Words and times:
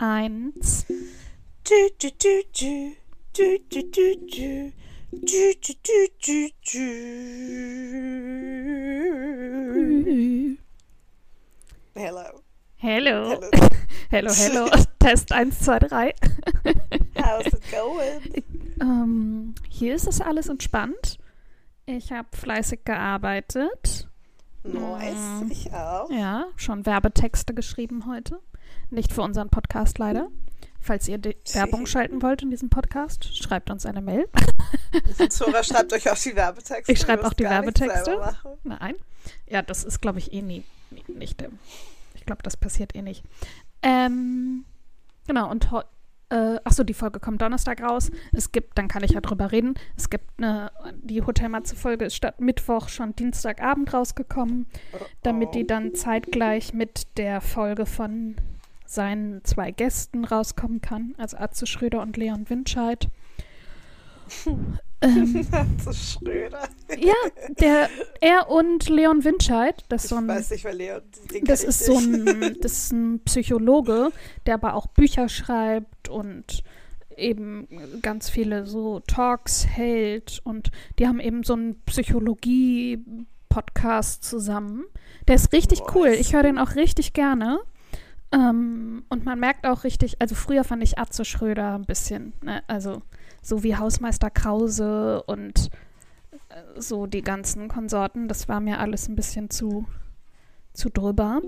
eins. 0.00 0.86
Hello. 11.94 12.42
Hello. 12.76 13.38
Hello. 13.38 13.40
Hello, 14.10 14.32
hello. 14.32 14.68
Test 14.98 15.30
1, 15.30 15.60
2, 15.60 15.78
3. 15.78 16.14
How's 17.16 17.46
it 17.46 17.62
going? 17.70 18.44
Ähm, 18.82 19.54
hier 19.68 19.94
ist 19.94 20.06
es 20.06 20.22
alles 20.22 20.48
entspannt. 20.48 21.18
Ich 21.84 22.12
habe 22.12 22.28
fleißig 22.34 22.80
gearbeitet. 22.86 24.08
Nice. 24.62 25.44
Ich 25.50 25.70
auch. 25.74 26.10
Ja, 26.10 26.46
schon 26.56 26.86
Werbetexte 26.86 27.52
geschrieben 27.52 28.06
heute. 28.06 28.40
Nicht 28.90 29.12
für 29.12 29.22
unseren 29.22 29.50
Podcast 29.50 29.98
leider. 29.98 30.28
Falls 30.82 31.06
ihr 31.08 31.18
die 31.18 31.36
Werbung 31.52 31.86
schalten 31.86 32.22
wollt 32.22 32.42
in 32.42 32.50
diesem 32.50 32.70
Podcast, 32.70 33.36
schreibt 33.36 33.70
uns 33.70 33.84
eine 33.84 34.00
Mail. 34.00 34.28
Zora 35.28 35.62
schreibt 35.62 35.92
euch 35.92 36.10
auch 36.10 36.16
die 36.16 36.34
Werbetexte. 36.34 36.90
Ich 36.90 36.98
schreibe 37.00 37.26
auch 37.26 37.34
die 37.34 37.44
Werbetexte. 37.44 38.18
Nein. 38.64 38.94
Ja, 39.46 39.60
das 39.62 39.84
ist, 39.84 40.00
glaube 40.00 40.18
ich, 40.18 40.32
eh 40.32 40.40
nie, 40.40 40.64
nie 40.90 41.04
nicht. 41.14 41.42
ähm, 41.42 41.58
Ich 42.14 42.24
glaube, 42.24 42.42
das 42.42 42.56
passiert 42.56 42.94
eh 42.94 43.02
nicht. 43.02 43.24
Ähm, 43.82 44.64
genau, 45.26 45.50
und 45.50 45.68
äh, 46.30 46.56
achso, 46.64 46.82
die 46.82 46.94
Folge 46.94 47.20
kommt 47.20 47.42
Donnerstag 47.42 47.82
raus. 47.82 48.10
Es 48.32 48.50
gibt, 48.50 48.78
dann 48.78 48.88
kann 48.88 49.02
ich 49.04 49.10
ja 49.10 49.20
drüber 49.20 49.52
reden. 49.52 49.74
Es 49.98 50.08
gibt 50.08 50.30
eine, 50.38 50.72
die 51.02 51.22
Hotelmatze-Folge 51.22 52.06
ist 52.06 52.14
statt 52.16 52.40
Mittwoch 52.40 52.88
schon 52.88 53.14
Dienstagabend 53.16 53.92
rausgekommen, 53.92 54.66
damit 55.22 55.54
die 55.54 55.66
dann 55.66 55.94
zeitgleich 55.94 56.72
mit 56.72 57.18
der 57.18 57.42
Folge 57.42 57.84
von 57.84 58.36
seinen 58.90 59.44
zwei 59.44 59.70
Gästen 59.70 60.24
rauskommen 60.24 60.80
kann, 60.80 61.14
also 61.16 61.36
Atze 61.36 61.64
Schröder 61.66 62.02
und 62.02 62.16
Leon 62.16 62.50
Winscheid. 62.50 63.08
ähm, 65.00 65.46
so 65.84 65.92
Schröder. 65.92 66.68
ja, 66.98 67.14
der, 67.60 67.88
er 68.20 68.50
und 68.50 68.88
Leon 68.88 69.22
Winscheid, 69.24 69.84
das 69.88 70.04
ist 70.04 70.10
so 70.10 70.16
ein, 70.16 70.26
weiß 70.28 70.50
nicht, 70.50 70.64
weil 70.64 70.76
Leon. 70.76 71.02
Das 71.44 71.64
ist 71.64 71.84
so 71.84 71.98
ein, 71.98 72.56
das 72.60 72.72
ist 72.72 72.92
ein 72.92 73.20
Psychologe, 73.24 74.12
der 74.46 74.54
aber 74.54 74.74
auch 74.74 74.86
Bücher 74.88 75.28
schreibt 75.28 76.08
und 76.08 76.64
eben 77.16 77.68
ganz 78.02 78.28
viele 78.30 78.66
so 78.66 78.98
Talks 79.00 79.66
hält 79.66 80.40
und 80.44 80.70
die 80.98 81.06
haben 81.06 81.20
eben 81.20 81.44
so 81.44 81.52
einen 81.52 81.80
Psychologie-Podcast 81.82 84.24
zusammen. 84.24 84.86
Der 85.28 85.36
ist 85.36 85.52
richtig 85.52 85.80
Nice. 85.80 85.90
cool. 85.94 86.08
Ich 86.08 86.32
höre 86.34 86.42
den 86.42 86.58
auch 86.58 86.74
richtig 86.76 87.12
gerne. 87.12 87.60
Ähm, 88.32 89.04
und 89.08 89.24
man 89.24 89.40
merkt 89.40 89.66
auch 89.66 89.84
richtig, 89.84 90.20
also 90.20 90.34
früher 90.34 90.62
fand 90.64 90.82
ich 90.82 90.98
Atze 90.98 91.24
Schröder 91.24 91.74
ein 91.74 91.84
bisschen, 91.84 92.32
ne, 92.42 92.62
also 92.68 93.02
so 93.42 93.62
wie 93.62 93.76
Hausmeister 93.76 94.30
Krause 94.30 95.22
und 95.24 95.70
äh, 96.50 96.80
so 96.80 97.06
die 97.06 97.22
ganzen 97.22 97.68
Konsorten, 97.68 98.28
das 98.28 98.48
war 98.48 98.60
mir 98.60 98.78
alles 98.78 99.08
ein 99.08 99.16
bisschen 99.16 99.50
zu, 99.50 99.86
zu 100.72 100.90
drüber. 100.90 101.40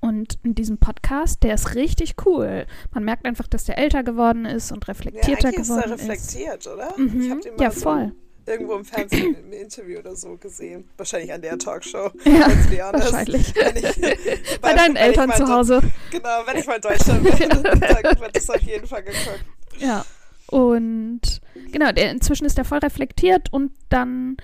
Und 0.00 0.38
in 0.44 0.54
diesem 0.54 0.78
Podcast, 0.78 1.42
der 1.42 1.54
ist 1.54 1.74
richtig 1.74 2.14
cool. 2.24 2.66
Man 2.92 3.04
merkt 3.04 3.26
einfach, 3.26 3.48
dass 3.48 3.64
der 3.64 3.78
älter 3.78 4.04
geworden 4.04 4.44
ist 4.44 4.70
und 4.70 4.84
Ja, 4.86 4.92
reflektierter 4.92 5.48
eigentlich 5.48 5.60
ist 5.60 5.70
er 5.70 5.82
geworden 5.82 5.92
ist. 5.94 6.02
reflektiert, 6.02 6.66
oder? 6.68 6.88
Ich 6.96 7.12
Mhm. 7.14 7.40
Ja, 7.58 7.70
so 7.72 7.80
voll. 7.80 8.12
Irgendwo 8.48 8.74
im 8.74 8.84
Fernsehen 8.84 9.34
im 9.44 9.52
Interview 9.52 9.98
oder 9.98 10.16
so 10.16 10.36
gesehen. 10.36 10.88
Wahrscheinlich 10.96 11.32
an 11.32 11.42
der 11.42 11.58
Talkshow. 11.58 12.10
Ja, 12.24 12.92
wahrscheinlich. 12.92 13.54
Ich, 13.56 14.60
Bei 14.60 14.72
deinen 14.74 14.96
Eltern 14.96 15.32
zu 15.32 15.46
Hause. 15.48 15.80
Genau, 16.10 16.42
wenn 16.46 16.56
ich 16.56 16.66
mal 16.66 16.76
in 16.76 16.82
Deutschland 16.82 17.22
bin, 17.24 17.48
dann 17.48 17.80
wird 18.20 18.36
das 18.36 18.50
auf 18.50 18.60
jeden 18.62 18.86
Fall 18.86 19.02
geguckt. 19.02 19.44
Ja. 19.78 20.04
Und 20.46 21.40
genau, 21.72 21.92
der, 21.92 22.10
inzwischen 22.10 22.46
ist 22.46 22.56
er 22.58 22.64
voll 22.64 22.78
reflektiert 22.78 23.52
und 23.52 23.72
dann 23.90 24.36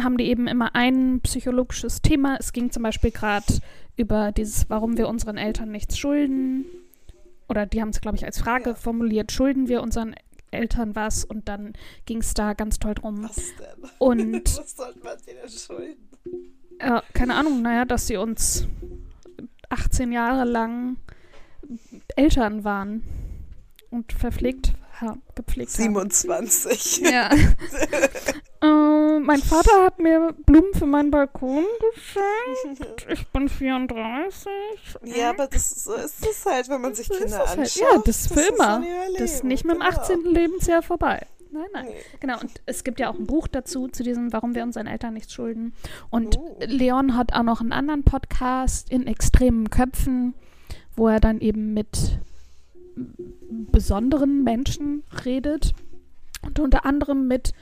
haben 0.00 0.16
die 0.16 0.26
eben 0.26 0.46
immer 0.46 0.74
ein 0.74 1.20
psychologisches 1.22 2.02
Thema. 2.02 2.36
Es 2.38 2.52
ging 2.52 2.70
zum 2.70 2.84
Beispiel 2.84 3.10
gerade 3.10 3.46
über 3.96 4.30
dieses, 4.30 4.70
warum 4.70 4.96
wir 4.96 5.08
unseren 5.08 5.36
Eltern 5.36 5.72
nichts 5.72 5.98
schulden. 5.98 6.64
Oder 7.48 7.66
die 7.66 7.80
haben 7.80 7.88
es, 7.88 8.00
glaube 8.00 8.16
ich, 8.16 8.24
als 8.24 8.38
Frage 8.38 8.70
Ja. 8.70 8.74
formuliert, 8.76 9.32
schulden 9.32 9.68
wir 9.68 9.82
unseren 9.82 10.14
Eltern 10.50 10.94
was? 10.94 11.24
Und 11.24 11.48
dann 11.48 11.74
ging 12.06 12.18
es 12.18 12.34
da 12.34 12.54
ganz 12.54 12.78
toll 12.78 12.94
drum. 12.94 13.22
Was 13.24 13.36
denn? 13.36 13.90
Und 13.98 14.44
Was 14.58 14.76
sollte 14.76 15.00
man 15.00 15.16
denen 15.26 15.48
schulden? 15.48 16.08
äh, 16.78 17.00
keine 17.12 17.34
Ahnung, 17.34 17.62
naja, 17.62 17.84
dass 17.84 18.06
sie 18.06 18.16
uns 18.16 18.66
18 19.68 20.12
Jahre 20.12 20.44
lang 20.44 20.96
Eltern 22.16 22.64
waren 22.64 23.02
und 23.90 24.12
verpflegt 24.12 24.72
gepflegt 25.34 25.72
haben. 25.72 25.94
27. 25.94 26.98
Ja. 27.10 27.30
äh, 28.62 29.18
mein 29.20 29.40
Vater 29.40 29.84
hat 29.84 29.98
mir 29.98 30.34
Blumen 30.46 30.72
für 30.74 30.86
meinen 30.86 31.10
Balkon 31.10 31.64
geschenkt. 31.94 33.06
Ich 33.10 33.26
bin 33.28 33.48
34. 33.48 34.46
Ja, 35.04 35.30
aber 35.30 35.46
das, 35.46 35.84
so 35.84 35.94
ist 35.94 36.26
es 36.26 36.44
halt, 36.46 36.68
wenn 36.68 36.80
man 36.80 36.94
sich 36.94 37.10
ist 37.10 37.18
Kinder 37.18 37.38
das 37.38 37.48
halt. 37.50 37.58
anschaut. 37.60 37.82
Ja, 37.92 38.02
das 38.04 38.16
ist 38.20 38.32
für 38.32 38.40
immer. 38.40 38.82
Das 39.18 39.32
ist 39.34 39.44
nicht 39.44 39.64
mit 39.64 39.76
dem 39.76 39.80
genau. 39.80 39.90
18. 40.00 40.24
Lebensjahr 40.24 40.82
vorbei. 40.82 41.26
Nein, 41.50 41.64
nein. 41.72 41.86
Nee. 41.86 41.94
Genau, 42.20 42.40
und 42.40 42.50
es 42.66 42.84
gibt 42.84 43.00
ja 43.00 43.10
auch 43.10 43.14
ein 43.18 43.26
Buch 43.26 43.48
dazu, 43.48 43.88
zu 43.88 44.02
diesem, 44.02 44.32
warum 44.32 44.54
wir 44.54 44.62
unseren 44.64 44.86
Eltern 44.86 45.14
nichts 45.14 45.32
schulden. 45.32 45.72
Und 46.10 46.36
Oh. 46.38 46.56
Leon 46.60 47.16
hat 47.16 47.32
auch 47.32 47.42
noch 47.42 47.60
einen 47.60 47.72
anderen 47.72 48.04
Podcast 48.04 48.90
in 48.90 49.06
extremen 49.06 49.70
Köpfen, 49.70 50.34
wo 50.94 51.08
er 51.08 51.20
dann 51.20 51.40
eben 51.40 51.72
mit 51.72 52.20
besonderen 53.70 54.44
Menschen 54.44 55.02
redet. 55.24 55.72
Und 56.42 56.58
unter 56.60 56.84
anderem 56.84 57.26
mit, 57.26 57.52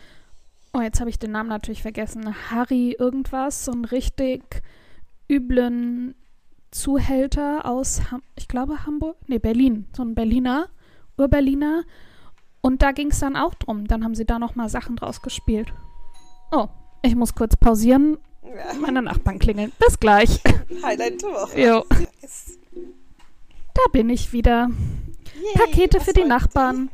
oh, 0.72 0.80
jetzt 0.80 1.00
habe 1.00 1.10
ich 1.10 1.18
den 1.18 1.32
Namen 1.32 1.48
natürlich 1.48 1.82
vergessen, 1.82 2.34
Harry 2.50 2.96
irgendwas, 2.98 3.64
so 3.64 3.72
einen 3.72 3.84
richtig 3.84 4.62
üblen 5.30 6.14
Zuhälter 6.70 7.64
aus, 7.64 8.10
Ham 8.10 8.22
ich 8.36 8.48
glaube, 8.48 8.84
Hamburg, 8.84 9.16
nee, 9.28 9.38
Berlin, 9.38 9.86
so 9.96 10.02
ein 10.02 10.14
Berliner, 10.14 10.68
Urberliner. 11.16 11.84
Und 12.60 12.82
da 12.82 12.92
ging 12.92 13.10
es 13.10 13.20
dann 13.20 13.36
auch 13.36 13.54
drum. 13.54 13.86
Dann 13.86 14.04
haben 14.04 14.14
sie 14.14 14.24
da 14.24 14.38
nochmal 14.38 14.68
Sachen 14.68 14.96
draus 14.96 15.22
gespielt. 15.22 15.72
Oh, 16.50 16.68
ich 17.02 17.14
muss 17.14 17.34
kurz 17.34 17.56
pausieren. 17.56 18.18
Meine 18.80 19.02
Nachbarn 19.02 19.38
klingeln. 19.38 19.72
Bis 19.78 19.98
gleich. 19.98 20.40
Highlight 20.82 21.22
der 21.22 21.30
Woche. 21.30 21.60
Jo. 21.60 21.84
Da 23.74 23.82
bin 23.92 24.10
ich 24.10 24.32
wieder. 24.32 24.70
Yay, 25.42 25.54
Pakete 25.54 26.00
für 26.00 26.12
die? 26.12 26.24
Nachbarn. 26.24 26.90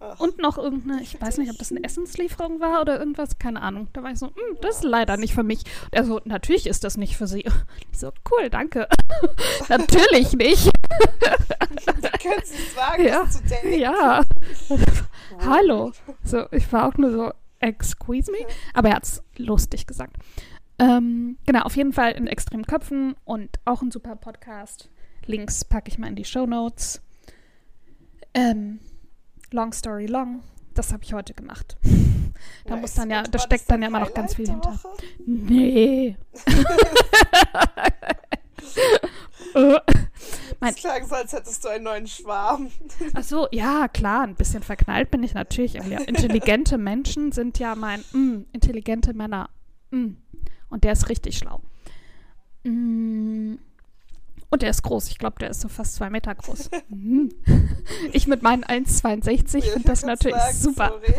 Ach, 0.00 0.20
Und 0.20 0.38
noch 0.38 0.58
irgendeine, 0.58 1.02
ich 1.02 1.20
weiß 1.20 1.38
nicht, 1.38 1.50
ob 1.50 1.58
das 1.58 1.72
eine 1.72 1.82
Essenslieferung 1.82 2.60
war 2.60 2.80
oder 2.80 3.00
irgendwas, 3.00 3.38
keine 3.40 3.60
Ahnung. 3.62 3.88
Da 3.92 4.02
war 4.04 4.12
ich 4.12 4.18
so, 4.20 4.26
"Hm, 4.28 4.56
das 4.60 4.76
ist 4.76 4.84
leider 4.84 5.16
nicht 5.16 5.34
für 5.34 5.42
mich. 5.42 5.64
Und 5.86 5.92
er 5.92 6.04
so, 6.04 6.20
natürlich 6.24 6.68
ist 6.68 6.84
das 6.84 6.96
nicht 6.96 7.16
für 7.16 7.26
Sie. 7.26 7.44
Ich 7.92 7.98
so, 7.98 8.12
cool, 8.30 8.48
danke. 8.48 8.86
natürlich 9.68 10.34
nicht. 10.34 10.70
können 12.22 12.42
Sie 12.44 12.54
es 12.54 12.76
wagen, 12.76 13.04
Ja. 13.06 13.28
zu. 13.28 13.42
Ja. 13.76 14.20
Hallo. 15.44 15.92
So, 16.24 16.46
ich 16.52 16.72
war 16.72 16.86
auch 16.88 16.96
nur 16.96 17.10
so, 17.10 17.32
excuse 17.58 18.30
me. 18.30 18.38
Aber 18.74 18.90
er 18.90 18.96
hat 18.96 19.04
es 19.04 19.22
lustig 19.36 19.86
gesagt. 19.86 20.16
Ähm, 20.78 21.38
genau, 21.44 21.62
auf 21.62 21.76
jeden 21.76 21.92
Fall 21.92 22.12
in 22.12 22.28
extremen 22.28 22.66
Köpfen 22.66 23.16
und 23.24 23.58
auch 23.64 23.82
ein 23.82 23.90
super 23.90 24.14
Podcast. 24.14 24.88
Links 25.26 25.64
packe 25.64 25.90
ich 25.90 25.98
mal 25.98 26.06
in 26.06 26.14
die 26.16 26.24
Show 26.24 26.46
Notes. 26.46 27.02
Ähm, 28.34 28.78
long 29.50 29.72
story 29.72 30.06
long. 30.06 30.42
Das 30.74 30.92
habe 30.92 31.02
ich 31.04 31.12
heute 31.12 31.34
gemacht. 31.34 31.76
Da 32.66 32.74
Nice. 32.74 32.82
muss 32.82 32.94
dann 32.94 33.10
ja, 33.10 33.22
da 33.24 33.36
steckt 33.40 33.62
das 33.62 33.66
dann 33.66 33.82
ja 33.82 33.88
immer 33.88 33.98
noch 33.98 34.14
ganz 34.14 34.36
viel 34.36 34.48
hinter. 34.48 34.70
Woche? 34.72 34.88
Nee. 35.26 36.16
Mein- 40.60 40.70
Es 40.74 40.76
klang 40.76 41.06
so, 41.06 41.14
als 41.14 41.32
hättest 41.32 41.64
du 41.64 41.68
einen 41.68 41.84
neuen 41.84 42.06
Schwarm. 42.06 42.70
Ach 43.14 43.22
so, 43.22 43.48
ja, 43.52 43.88
klar, 43.88 44.22
ein 44.22 44.34
bisschen 44.34 44.62
verknallt 44.62 45.10
bin 45.10 45.22
ich 45.22 45.34
natürlich. 45.34 45.74
Ja, 45.74 45.82
intelligente 46.00 46.78
Menschen 46.78 47.32
sind 47.32 47.58
ja 47.58 47.74
mein, 47.74 48.04
mm, 48.12 48.46
intelligente 48.52 49.14
Männer. 49.14 49.50
Mm. 49.90 50.10
Und 50.68 50.84
der 50.84 50.92
ist 50.92 51.08
richtig 51.08 51.38
schlau. 51.38 51.60
Mm. 52.64 53.54
Und 54.50 54.62
der 54.62 54.70
ist 54.70 54.82
groß. 54.82 55.08
Ich 55.08 55.18
glaube, 55.18 55.38
der 55.40 55.50
ist 55.50 55.60
so 55.60 55.68
fast 55.68 55.94
zwei 55.96 56.08
Meter 56.10 56.34
groß. 56.34 56.70
Mhm. 56.88 57.30
Ich 58.12 58.26
mit 58.26 58.42
meinen 58.42 58.64
1,62 58.64 59.64
Ja, 59.64 59.72
finde 59.72 59.88
das 59.88 60.00
ich 60.00 60.06
natürlich 60.06 60.36
sagen, 60.36 60.56
super. 60.56 61.00
Für 61.02 61.10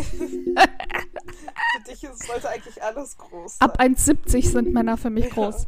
dich 1.92 2.04
ist, 2.04 2.24
sollte 2.26 2.50
eigentlich 2.50 2.82
alles 2.82 3.18
groß 3.18 3.58
sein. 3.58 3.70
Ab 3.70 3.80
1,70 3.80 4.52
sind 4.52 4.74
Männer 4.74 4.98
für 4.98 5.10
mich 5.10 5.26
Ja. 5.26 5.32
groß. 5.32 5.68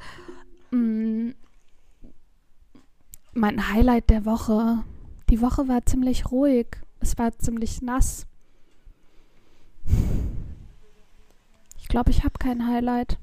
Mm. 0.72 1.30
Mein 3.34 3.72
Highlight 3.74 4.10
der 4.10 4.26
Woche. 4.26 4.84
Die 5.30 5.42
Woche 5.42 5.68
war 5.68 5.86
ziemlich 5.86 6.32
ruhig. 6.32 6.68
Es 7.00 7.18
war 7.18 7.38
ziemlich 7.38 7.82
nass. 7.82 8.26
Ich 11.80 11.88
glaube, 11.88 12.12
ich 12.12 12.24
habe 12.24 12.34
kein 12.40 12.68
Highlight. 12.68 13.18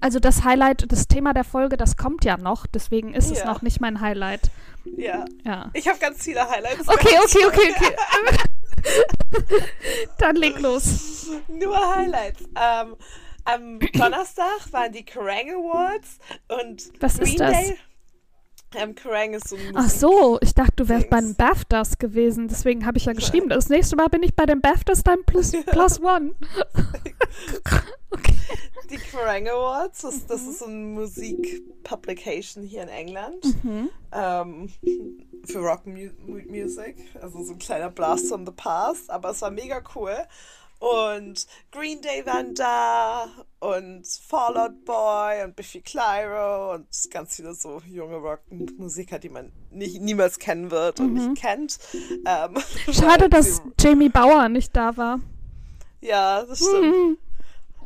Also 0.00 0.18
das 0.20 0.44
Highlight, 0.44 0.90
das 0.90 1.08
Thema 1.08 1.32
der 1.34 1.44
Folge, 1.44 1.76
das 1.76 1.96
kommt 1.96 2.24
ja 2.24 2.36
noch, 2.36 2.66
deswegen 2.66 3.14
ist 3.14 3.30
es 3.30 3.40
Ja. 3.40 3.46
noch 3.46 3.62
nicht 3.62 3.80
mein 3.80 4.00
Highlight. 4.00 4.50
Ja. 4.96 5.24
Ja. 5.44 5.70
Ich 5.74 5.88
habe 5.88 5.98
ganz 5.98 6.22
viele 6.24 6.48
Highlights. 6.48 6.88
Okay, 6.88 7.16
okay, 7.24 7.46
okay, 7.46 7.74
okay. 7.76 8.38
Dann 10.18 10.36
leg 10.36 10.58
los. 10.60 11.28
Nur 11.48 11.76
Highlights. 11.96 12.42
Ähm, 12.42 12.96
am 13.44 13.78
Donnerstag 13.94 14.72
waren 14.72 14.92
die 14.92 15.04
Kerrang 15.04 15.50
Awards 15.50 16.18
und 16.48 16.90
Was 17.00 17.14
ist 17.18 17.36
Green 17.36 17.38
das? 17.38 17.52
Day. 17.52 17.76
Ähm, 18.76 18.94
Kerrang 18.94 19.34
ist 19.34 19.48
so 19.48 19.56
ein 19.56 19.72
Ach 19.74 19.90
so, 19.90 20.38
ich 20.42 20.54
dachte, 20.54 20.72
du 20.76 20.88
wärst 20.88 21.10
bei 21.10 21.20
den. 21.20 21.34
BAFTAs 21.34 21.98
gewesen, 21.98 22.46
deswegen 22.48 22.86
habe 22.86 22.98
ich 22.98 23.04
ja 23.06 23.12
geschrieben. 23.12 23.48
Das 23.48 23.68
nächste 23.68 23.96
Mal 23.96 24.08
bin 24.08 24.22
ich 24.22 24.34
bei 24.36 24.46
den 24.46 24.60
BAFTAs 24.60 25.02
dann 25.02 25.24
plus, 25.26 25.50
plus 25.66 26.00
one. 26.00 26.34
okay. 28.10 28.34
Die 28.90 28.96
Kerrang 28.96 29.48
Awards, 29.48 30.02
das, 30.02 30.14
Mhm. 30.16 30.22
das 30.28 30.42
ist 30.42 30.58
so 30.60 30.64
eine 30.66 30.74
Musik-Publication 30.76 32.62
hier 32.64 32.82
in 32.82 32.88
England. 32.88 33.44
Mhm. 33.64 33.90
Ähm, 34.12 34.70
für 35.44 35.58
Rock 35.60 35.86
Mu 35.86 36.08
Mu- 36.26 36.42
Music. 36.48 36.96
Also 37.20 37.42
so 37.44 37.52
ein 37.52 37.58
kleiner 37.58 37.90
Blast 37.90 38.28
from 38.28 38.44
the 38.46 38.52
Past. 38.52 39.10
Aber 39.10 39.30
es 39.30 39.42
war 39.42 39.50
mega 39.50 39.80
cool. 39.94 40.16
Und 40.80 41.46
Green 41.70 42.00
Day 42.00 42.24
waren 42.24 42.54
da 42.54 43.28
und 43.58 44.06
Fall 44.26 44.56
Out 44.56 44.84
Boy 44.86 45.44
und 45.44 45.54
Biffy 45.54 45.82
Clyro 45.82 46.72
und 46.74 46.86
ganz 47.10 47.36
viele 47.36 47.54
so 47.54 47.80
junge 47.86 48.16
Rockmusiker, 48.16 49.18
die 49.18 49.28
man 49.28 49.52
nicht, 49.70 50.00
niemals 50.00 50.38
kennen 50.38 50.70
wird 50.70 50.98
und 51.00 51.12
nicht 51.14 51.40
kennt. 51.40 51.78
Ähm, 52.26 52.54
Mhm. 52.86 52.92
Schade, 52.94 53.28
dass 53.30 53.60
Jamie 53.78 54.08
Bauer 54.08 54.48
nicht 54.48 54.74
da 54.74 54.96
war. 54.96 55.20
Ja, 56.00 56.42
das 56.44 56.58
stimmt. 56.60 56.96
Mhm. 56.96 57.18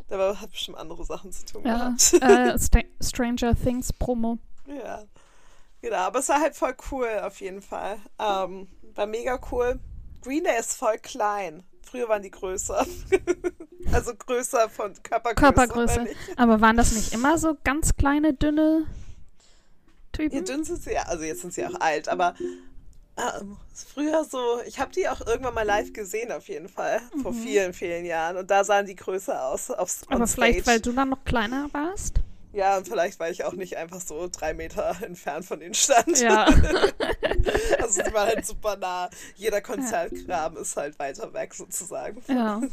Der 0.09 0.17
war- 0.17 0.39
hat 0.39 0.51
bestimmt 0.51 0.77
andere 0.77 1.03
Sachen 1.03 1.31
zu 1.33 1.45
tun 1.45 1.63
Ja, 1.65 1.93
gehabt. 1.97 2.13
äh, 2.21 2.57
Sta 2.63 2.79
Stranger 3.01 3.55
Things 3.61 3.91
Promo. 3.91 4.37
Ja. 4.67 5.03
Genau, 5.81 5.97
aber 5.97 6.19
es 6.19 6.29
war 6.29 6.39
halt 6.39 6.55
voll 6.55 6.75
cool 6.91 7.09
auf 7.23 7.41
jeden 7.41 7.61
Fall. 7.61 7.97
Ähm, 8.19 8.67
war 8.95 9.05
mega 9.05 9.37
cool. 9.51 9.79
Green 10.21 10.43
Day 10.45 10.57
ist 10.59 10.73
voll 10.77 10.97
klein. 10.97 11.63
Früher 11.95 12.09
waren 12.09 12.21
die 12.21 12.31
größer. 12.31 12.85
also 13.93 14.13
größer 14.15 14.69
von 14.69 14.91
Körpergröße. 15.01 15.35
Körpergröße. 15.35 16.07
Aber 16.35 16.59
waren 16.59 16.75
das 16.75 16.91
nicht 16.93 17.13
immer 17.13 17.37
so 17.37 17.55
ganz 17.63 17.95
kleine, 17.95 18.33
dünne 18.33 18.85
Ja, 18.85 18.87
Typen? 20.11 20.45
dünn 20.45 20.63
sind 20.65 20.81
sie 20.83 20.91
ja, 20.93 21.03
also 21.03 21.23
jetzt 21.23 21.41
sind 21.41 21.53
sie 21.53 21.65
auch 21.65 21.79
alt, 21.79 22.09
aber 22.09 22.35
ähm, 23.17 23.55
früher 23.73 24.25
so, 24.25 24.59
ich 24.65 24.79
habe 24.79 24.91
die 24.91 25.07
auch 25.07 25.21
irgendwann 25.25 25.53
mal 25.53 25.65
live 25.65 25.93
gesehen 25.93 26.33
auf 26.33 26.49
jeden 26.49 26.67
Fall, 26.67 27.01
vor 27.21 27.33
vielen, 27.33 27.71
vielen 27.73 28.03
Jahren 28.05 28.35
und 28.35 28.51
da 28.51 28.65
sahen 28.65 28.85
die 28.87 28.95
größer 28.95 29.45
aus 29.45 29.71
aufs 29.71 30.01
Mhm. 30.09 30.15
Aber 30.15 30.27
vielleicht, 30.27 30.61
stage. 30.63 30.67
weil 30.67 30.81
du 30.81 30.91
dann 30.91 31.09
noch 31.09 31.23
kleiner 31.23 31.69
warst? 31.71 32.19
Ja, 32.55 32.77
und 32.77 32.87
vielleicht, 32.87 33.19
weil 33.19 33.33
ich 33.33 33.43
auch 33.43 33.51
nicht 33.51 33.75
einfach 33.75 33.99
so 33.99 34.29
drei 34.31 34.53
Meter 34.53 34.95
entfernt 35.01 35.43
von 35.43 35.61
ihnen 35.61 35.73
stand. 35.73 36.21
Ja. 36.21 36.45
also 37.81 38.01
sie 38.01 38.13
waren 38.13 38.29
halt 38.29 38.45
super 38.45 38.77
nah. 38.77 39.09
Jeder 39.35 39.59
Konzertgraben 39.59 40.57
ist 40.57 40.77
halt 40.77 40.97
weiter 40.97 41.33
weg 41.33 41.53
sozusagen. 41.53 42.23
ja. 42.27 42.61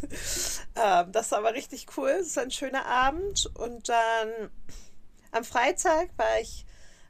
Ähm, 0.74 1.12
das 1.12 1.30
war 1.32 1.38
aber 1.38 1.52
richtig 1.52 1.86
cool. 1.96 2.08
Es 2.08 2.34
war 2.36 2.44
ein 2.44 2.50
schöner 2.50 2.86
Abend. 2.86 3.50
Und 3.54 3.90
dann 3.90 4.50
am 5.32 5.44
Freitag 5.44 6.08
war 6.16 6.40
ich 6.40 6.64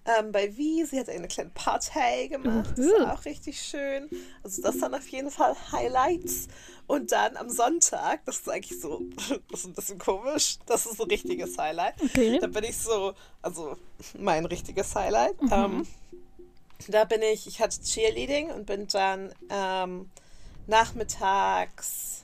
ähm, 0.04 0.32
bei 0.32 0.56
Wie. 0.56 0.84
Sie 0.84 0.98
hat 0.98 1.08
eine 1.08 1.28
kleine 1.28 1.50
Party 1.50 2.28
gemacht. 2.28 2.74
Das 2.76 2.86
war 2.86 3.14
auch 3.14 3.24
richtig 3.24 3.60
schön. 3.60 4.08
Also 4.42 4.62
das 4.62 4.80
waren 4.80 4.94
auf 4.94 5.08
jeden 5.08 5.30
Fall 5.30 5.54
Highlights. 5.72 6.48
Und 6.86 7.12
dann 7.12 7.36
am 7.36 7.48
Sonntag, 7.48 8.24
das 8.26 8.40
ist 8.40 8.48
eigentlich 8.48 8.80
so, 8.80 9.02
das 9.50 9.60
ist 9.60 9.66
ein 9.66 9.74
bisschen 9.74 9.98
komisch, 9.98 10.58
das 10.66 10.86
ist 10.86 11.00
ein 11.00 11.06
richtiges 11.06 11.56
Highlight. 11.56 11.94
Okay. 12.02 12.38
Da 12.40 12.48
bin 12.48 12.64
ich 12.64 12.76
so, 12.76 13.14
also 13.40 13.76
mein 14.18 14.44
richtiges 14.44 14.94
Highlight. 14.94 15.40
Mhm. 15.40 15.52
Ähm, 15.52 15.86
da 16.88 17.04
bin 17.04 17.22
ich, 17.22 17.46
ich 17.46 17.60
hatte 17.60 17.80
Cheerleading 17.80 18.50
und 18.50 18.66
bin 18.66 18.88
dann 18.88 19.32
ähm, 19.48 20.10
nachmittags 20.66 22.21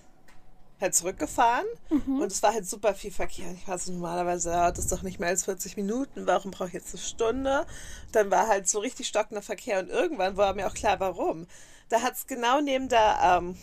halt 0.81 0.95
zurückgefahren 0.95 1.67
Mhm. 1.91 2.21
und 2.21 2.31
es 2.33 2.43
war 2.43 2.53
halt 2.53 2.69
super 2.69 2.95
viel 2.95 3.11
Verkehr. 3.11 3.51
Ich 3.53 3.67
war 3.67 3.79
so, 3.79 3.93
normalerweise 3.93 4.51
dauert 4.51 4.79
das 4.79 4.87
doch 4.89 5.03
nicht 5.03 5.19
mehr 5.21 5.29
als 5.31 5.45
40 5.45 5.77
Minuten, 5.77 6.27
warum 6.27 6.51
brauche 6.51 6.69
ich 6.69 6.75
jetzt 6.75 6.95
eine 6.95 7.03
Stunde? 7.03 7.67
Dann 8.13 8.31
war 8.31 8.47
halt 8.49 8.69
so 8.69 8.79
richtig 8.79 9.09
stockender 9.09 9.43
Verkehr 9.43 9.81
und 9.81 9.89
irgendwann 9.91 10.37
war 10.37 10.55
mir 10.55 10.67
auch 10.69 10.75
klar, 10.75 11.01
warum. 11.01 11.47
Da 11.89 12.03
hat 12.03 12.15
es 12.15 12.27
genau 12.27 12.61
neben 12.61 12.89
der 12.89 13.19
ähm, 13.23 13.57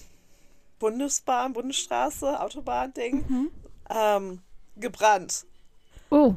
Bundesbahn, 0.80 1.54
Bundesstraße, 1.54 2.40
Autobahn-Ding 2.40 3.26
Mhm. 3.28 3.52
ähm, 3.90 4.42
gebrannt 4.76 5.46
Oh, 6.10 6.36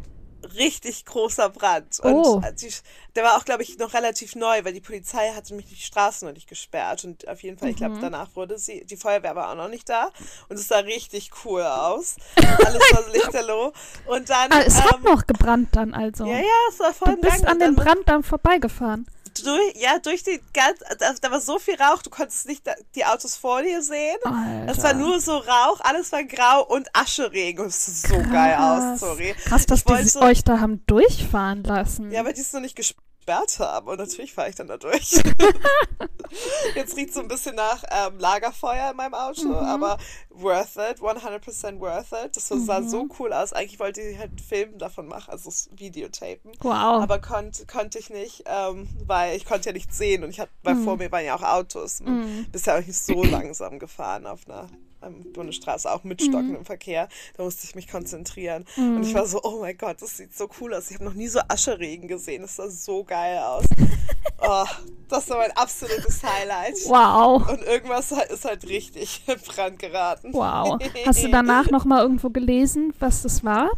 richtig 0.56 1.05
großer 1.05 1.49
Brand. 1.50 1.99
Oh. 2.02 2.35
Und 2.35 2.44
äh, 2.44 2.52
die, 2.55 2.73
der 3.17 3.25
war 3.25 3.37
auch, 3.37 3.44
glaube 3.44 3.62
ich, 3.62 3.79
noch 3.79 3.93
relativ 3.94 4.37
neu, 4.37 4.64
weil 4.64 4.73
die 4.73 4.81
Polizei 4.81 5.32
hatte 5.32 5.55
mich 5.55 5.67
die 5.67 5.76
Straßen 5.76 6.26
noch 6.26 6.35
nicht 6.35 6.49
gesperrt. 6.49 7.05
Und 7.05 7.26
auf 7.29 7.43
jeden 7.43 7.58
Fall, 7.58 7.70
ich 7.70 7.76
Mhm. 7.76 7.79
glaube, 7.79 7.99
danach 8.00 8.35
wurde 8.37 8.58
sie, 8.58 8.85
die 8.85 8.96
Feuerwehr 8.96 9.35
war 9.35 9.50
auch 9.50 9.56
noch 9.56 9.69
nicht 9.69 9.88
da. 9.88 10.11
Und 10.49 10.58
es 10.58 10.69
sah 10.69 10.79
richtig 10.79 11.31
cool 11.44 11.62
aus. 11.62 12.17
Alles 12.37 12.82
war 12.93 13.08
lichterloh. 13.12 13.73
Und 14.06 14.31
dann. 14.31 14.52
ah, 14.52 14.61
es 14.64 14.81
hat 14.81 14.96
ähm, 14.96 15.02
noch 15.05 15.26
gebrannt 15.26 15.70
dann 15.73 15.94
also. 15.94 16.26
ja, 16.26 16.38
ja, 16.38 16.44
es 16.70 16.79
war 16.81 16.93
voll 16.94 17.14
du 17.17 17.20
bist 17.20 17.46
an 17.46 17.58
dem 17.58 17.75
Brand 17.75 18.02
dann 18.06 18.23
vorbeigefahren. 18.23 19.06
Durch, 19.44 19.75
ja, 19.76 19.99
durch 19.99 20.23
die 20.23 20.40
ganz, 20.52 20.79
da, 20.99 21.12
da 21.20 21.31
war 21.31 21.40
so 21.40 21.58
viel 21.58 21.75
Rauch, 21.81 22.02
du 22.02 22.11
konntest 22.11 22.46
nicht 22.46 22.67
da, 22.67 22.75
die 22.94 23.05
Autos 23.05 23.37
vor 23.37 23.62
dir 23.62 23.82
sehen. 23.82 24.17
Alter. 24.25 24.73
Es 24.73 24.82
war 24.82 24.94
nur 24.94 25.20
so 25.20 25.37
Rauch, 25.37 25.81
alles 25.81 26.11
war 26.12 26.25
grau 26.25 26.64
und 26.67 26.88
Ascheregen. 26.94 27.67
Es 27.67 28.02
sah 28.02 28.08
so 28.08 28.17
geil 28.31 28.55
aus, 28.56 28.81
Krass. 28.82 29.00
sorry. 29.00 29.35
Krass, 29.44 29.67
dass 29.67 29.79
Ich 29.81 29.85
die 29.85 29.90
wollte- 29.93 30.20
euch 30.20 30.44
da 30.44 30.61
haben 30.61 30.82
durchfahren 30.87 31.62
lassen. 31.64 32.11
Ja, 32.12 32.25
weil 32.25 32.32
die 32.35 32.40
es 32.40 32.52
noch 32.52 32.61
nicht 32.61 32.76
gesperrt 32.76 33.02
haben. 33.28 33.88
Und 33.88 33.98
natürlich 33.98 34.32
fahre 34.34 34.48
ich 34.50 34.54
dann 34.56 34.66
da 34.69 34.76
durch. 34.76 35.10
Jetzt 36.75 36.96
riecht 36.96 37.14
so 37.14 37.20
ein 37.20 37.28
bisschen 37.28 37.54
nach 37.54 37.82
ähm, 37.90 38.19
Lagerfeuer 38.19 38.90
in 38.90 38.96
meinem 38.96 39.14
Auto, 39.14 39.48
Mhm. 39.48 39.54
aber 39.54 39.98
worth 40.30 40.76
it, 40.76 41.00
100% 41.00 41.80
worth 41.80 42.12
it. 42.25 42.36
Das 42.36 42.48
sah 42.48 42.80
Mhm. 42.80 42.88
so 42.88 43.08
cool 43.19 43.32
aus. 43.32 43.52
Eigentlich 43.52 43.80
wollte 43.80 44.00
ich 44.02 44.19
halt 44.19 44.40
Film 44.40 44.78
davon 44.78 45.08
machen, 45.08 45.30
also 45.30 45.50
Videotapen. 45.76 46.52
wow. 46.60 47.02
Aber 47.02 47.19
konnt, 47.19 47.66
konnte 47.69 47.98
ich 47.98 48.10
nicht, 48.10 48.44
ähm, 48.46 48.88
weil 49.06 49.36
ich 49.36 49.44
konnte 49.44 49.70
ja 49.70 49.72
nichts 49.72 49.96
sehen 49.96 50.22
und 50.24 50.31
ich 50.31 50.40
hatte, 50.40 50.52
weil 50.62 50.74
Mhm. 50.74 50.84
vor 50.84 50.96
mir 50.96 51.10
waren 51.10 51.24
ja 51.24 51.34
auch 51.34 51.42
Autos. 51.42 52.00
Und 52.00 52.50
Bist 52.52 52.66
ja 52.66 52.76
auch 52.78 52.86
nicht 52.86 52.98
so 52.98 53.22
langsam 53.24 53.78
gefahren 53.78 54.26
auf 54.26 54.40
einer 54.46 54.69
ähm, 55.02 55.32
Bundesstraße, 55.32 55.90
auch 55.90 56.04
mit 56.04 56.22
stockendem 56.22 56.64
Verkehr. 56.64 57.08
Da 57.36 57.44
musste 57.44 57.64
ich 57.64 57.74
mich 57.74 57.88
konzentrieren. 57.88 58.64
Und 58.76 59.02
ich 59.02 59.14
war 59.14 59.26
so, 59.26 59.40
oh 59.42 59.60
mein 59.60 59.76
Gott, 59.76 60.00
das 60.00 60.16
sieht 60.16 60.36
so 60.36 60.48
cool 60.60 60.74
aus. 60.74 60.90
Ich 60.90 60.96
habe 60.96 61.04
noch 61.04 61.14
nie 61.14 61.28
so 61.28 61.40
Ascheregen 61.48 62.08
gesehen. 62.08 62.42
Das 62.42 62.56
sah 62.56 62.68
so 62.68 63.04
geil 63.04 63.38
aus. 63.38 63.64
oh, 64.40 64.64
das 65.08 65.28
war 65.30 65.38
mein 65.38 65.52
absolutes 65.52 66.22
Highlight. 66.22 66.74
wow. 66.86 67.48
Und 67.48 67.62
irgendwas 67.62 68.12
ist 68.12 68.44
halt 68.44 68.66
richtig 68.68 69.22
in 69.26 69.40
Brand 69.40 69.78
geraten. 69.78 70.32
Wow. 70.32 70.78
Hast 71.06 71.22
du 71.22 71.28
danach 71.28 71.70
noch 71.70 71.84
mal 71.84 72.02
irgendwo 72.02 72.31
gelesen, 72.31 72.93
was 72.98 73.22
das 73.22 73.44
war? 73.44 73.70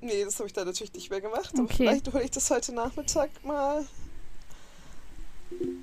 Nee, 0.00 0.24
das 0.24 0.38
habe 0.38 0.46
ich 0.46 0.52
dann 0.52 0.66
natürlich 0.66 0.92
nicht 0.92 1.10
mehr 1.10 1.20
gemacht. 1.20 1.52
Okay. 1.58 1.74
vielleicht 1.76 2.12
hole 2.12 2.22
ich 2.22 2.30
das 2.30 2.50
heute 2.50 2.72
Nachmittag 2.72 3.30
mal 3.42 3.84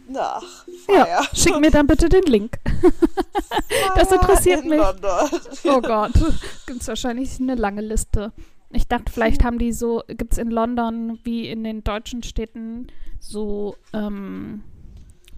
nach. 0.07 0.65
Ja, 0.87 1.05
Feier. 1.05 1.23
schick 1.33 1.59
mir 1.59 1.71
dann 1.71 1.87
bitte 1.87 2.09
den 2.09 2.23
Link. 2.23 2.59
das 3.95 4.11
interessiert 4.11 4.63
in 4.63 4.69
mich. 4.69 4.79
London. 4.79 5.29
Oh 5.65 5.81
Gott, 5.81 6.13
gibt 6.67 6.87
wahrscheinlich 6.87 7.39
eine 7.39 7.55
lange 7.55 7.81
Liste. 7.81 8.31
Ich 8.71 8.87
dachte, 8.87 9.11
vielleicht 9.11 9.43
haben 9.43 9.57
die 9.59 9.71
so, 9.71 10.03
gibt 10.07 10.33
es 10.33 10.37
in 10.37 10.49
London 10.51 11.19
wie 11.23 11.47
in 11.49 11.63
den 11.63 11.83
deutschen 11.83 12.21
Städten 12.23 12.87
so 13.19 13.75
ähm, 13.93 14.63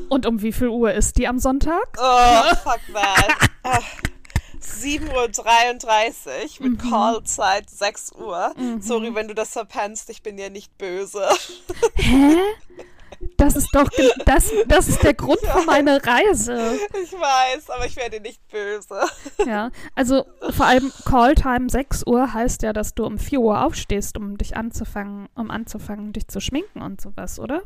Und 0.09 0.27
um 0.27 0.43
wie 0.43 0.53
viel 0.53 0.69
Uhr 0.69 0.93
ist 0.93 1.17
die 1.19 1.27
am 1.29 1.39
Sonntag? 1.39 1.97
Oh, 1.99 2.55
fuck 2.65 2.81
that. 2.95 3.51
Ah, 3.65 3.79
7.33 4.61 6.61
Uhr 6.61 6.69
mit 6.69 6.83
Mhm. 6.85 6.91
Callzeit 6.91 7.69
6 7.71 8.13
Uhr. 8.13 8.55
Sorry, 8.81 9.15
wenn 9.15 9.29
du 9.29 9.35
das 9.35 9.51
verpennst, 9.51 10.09
ich 10.11 10.23
bin 10.23 10.39
ja 10.39 10.49
nicht 10.51 10.77
böse. 10.79 11.29
Hä? 11.97 12.37
Das 13.45 13.57
ist 13.57 13.75
doch 13.75 13.89
das, 14.25 14.51
das 14.67 14.89
ist 14.89 15.03
der 15.03 15.13
Grund 15.15 15.41
für 15.41 15.65
meine 15.67 16.01
Reise. 16.05 16.79
Ich 17.03 17.13
weiß, 17.13 17.69
aber 17.71 17.85
ich 17.85 17.95
werde 17.97 18.21
nicht 18.21 18.41
böse. 18.49 19.03
Ja, 19.47 19.71
also 19.95 20.25
vor 20.51 20.65
allem 20.67 20.91
Calltime 21.05 21.69
6 21.69 22.07
Uhr 22.07 22.33
heißt 22.33 22.63
ja, 22.63 22.73
dass 22.73 22.95
du 22.95 23.05
um 23.05 23.19
4 23.19 23.41
Uhr 23.41 23.63
aufstehst, 23.65 24.17
um 24.17 24.39
dich 24.39 24.57
anzufangen, 24.57 25.29
um 25.35 25.51
anzufangen, 25.51 26.13
dich 26.15 26.29
zu 26.29 26.41
schminken 26.41 26.81
und 26.81 27.01
sowas, 27.03 27.39
oder? 27.39 27.63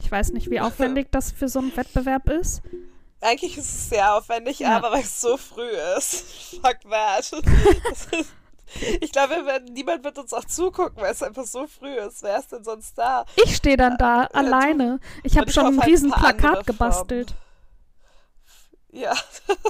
Ich 0.00 0.10
weiß 0.12 0.32
nicht, 0.32 0.50
wie 0.50 0.60
aufwendig 0.60 1.08
das 1.10 1.32
für 1.32 1.48
so 1.48 1.60
einen 1.60 1.74
Wettbewerb 1.74 2.28
ist. 2.28 2.60
Eigentlich 3.22 3.56
ist 3.56 3.64
es 3.64 3.88
sehr 3.88 4.14
aufwendig, 4.16 4.58
Ja. 4.58 4.76
aber 4.76 4.92
weil 4.92 5.00
es 5.02 5.20
so 5.22 5.38
früh 5.38 5.70
ist. 5.96 6.24
Fuck 6.62 6.80
that. 6.90 7.30
Ich 9.00 9.12
glaube, 9.12 9.36
wir 9.36 9.46
werden, 9.46 9.72
niemand 9.72 10.04
wird 10.04 10.18
uns 10.18 10.32
auch 10.32 10.44
zugucken, 10.44 11.02
weil 11.02 11.12
es 11.12 11.22
einfach 11.22 11.44
so 11.44 11.66
früh 11.66 11.94
ist. 11.94 12.22
Wer 12.22 12.38
ist 12.38 12.52
denn 12.52 12.64
sonst 12.64 12.96
da? 12.96 13.24
Ich 13.36 13.56
stehe 13.56 13.76
dann 13.76 13.96
da 13.98 14.26
du- 14.26 14.34
alleine. 14.34 15.00
Ich 15.22 15.38
habe 15.38 15.50
schon 15.50 15.66
ein 15.66 15.78
ein 15.80 15.88
riesen 15.88 16.12
andere 16.12 16.34
Plakat 16.34 16.66
gebastelt. 16.66 17.34
Ja. 18.90 19.12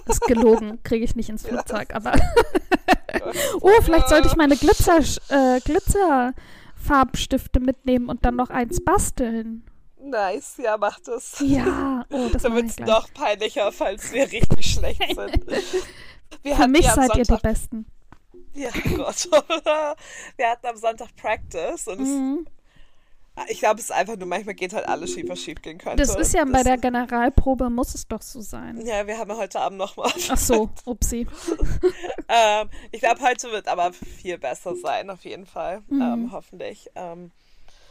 Ist 0.06 0.20
gelogen, 0.22 0.82
kriege 0.82 1.04
ich 1.04 1.16
nicht 1.16 1.30
ins 1.30 1.46
Flugzeug, 1.46 1.94
aber. 1.94 2.12
oh, 3.60 3.70
vielleicht 3.82 4.08
sollte 4.10 4.28
ich 4.28 4.36
meine 4.36 4.56
Glitzer, 4.56 4.98
äh, 5.30 5.60
Glitzerfarbstifte 5.60 7.58
mitnehmen 7.60 8.08
und 8.10 8.24
dann 8.24 8.36
noch 8.36 8.50
eins 8.50 8.84
basteln. 8.84 9.64
Nice, 9.98 10.58
ja, 10.62 10.76
mach 10.76 11.00
das. 11.00 11.36
Ja, 11.40 12.04
oh, 12.10 12.28
das 12.30 12.42
Dann 12.42 12.54
wird 12.54 12.66
es 12.66 12.78
noch 12.78 13.12
peinlicher, 13.14 13.72
falls 13.72 14.12
wir 14.12 14.30
richtig 14.30 14.72
schlecht 14.72 15.00
sind. 15.16 15.46
Wir 16.42 16.56
Für 16.56 16.68
mich 16.68 16.84
ja 16.84 16.94
seid 16.94 17.16
ihr 17.16 17.22
die 17.22 17.24
Sonntag, 17.24 17.42
Besten. 17.42 17.86
Ja, 18.54 18.70
Gott. 18.96 19.28
Wir 20.36 20.50
hatten 20.50 20.66
am 20.66 20.76
Sonntag 20.76 21.14
Practice 21.16 21.86
und 21.88 22.00
Mhm. 22.00 22.46
es, 23.36 23.50
ich 23.50 23.58
glaube, 23.58 23.80
es 23.80 23.86
ist 23.86 23.90
einfach 23.92 24.16
nur, 24.16 24.28
manchmal 24.28 24.54
geht 24.54 24.72
halt 24.72 24.86
alles 24.88 25.12
schief, 25.12 25.28
was 25.28 25.40
schief 25.40 25.60
gehen 25.60 25.78
könnte. 25.78 25.96
Das 25.96 26.14
ist 26.14 26.32
ja 26.34 26.44
bei 26.44 26.62
der 26.62 26.78
Generalprobe, 26.78 27.68
muss 27.68 27.94
es 27.94 28.06
doch 28.06 28.22
so 28.22 28.40
sein. 28.40 28.80
Ja, 28.86 29.06
wir 29.06 29.18
haben 29.18 29.28
ja 29.30 29.36
heute 29.36 29.60
Abend 29.60 29.78
nochmal. 29.78 30.12
Ach 30.30 30.38
so, 30.38 30.70
upsi. 30.84 31.26
ähm, 32.28 32.70
ich 32.92 33.00
glaube, 33.00 33.20
heute 33.22 33.50
wird 33.50 33.66
aber 33.66 33.92
viel 33.92 34.38
besser 34.38 34.76
sein, 34.76 35.10
auf 35.10 35.24
jeden 35.24 35.46
Fall. 35.46 35.82
Mhm. 35.88 36.00
Ähm, 36.02 36.28
hoffentlich. 36.32 36.88
Ähm, 36.94 37.32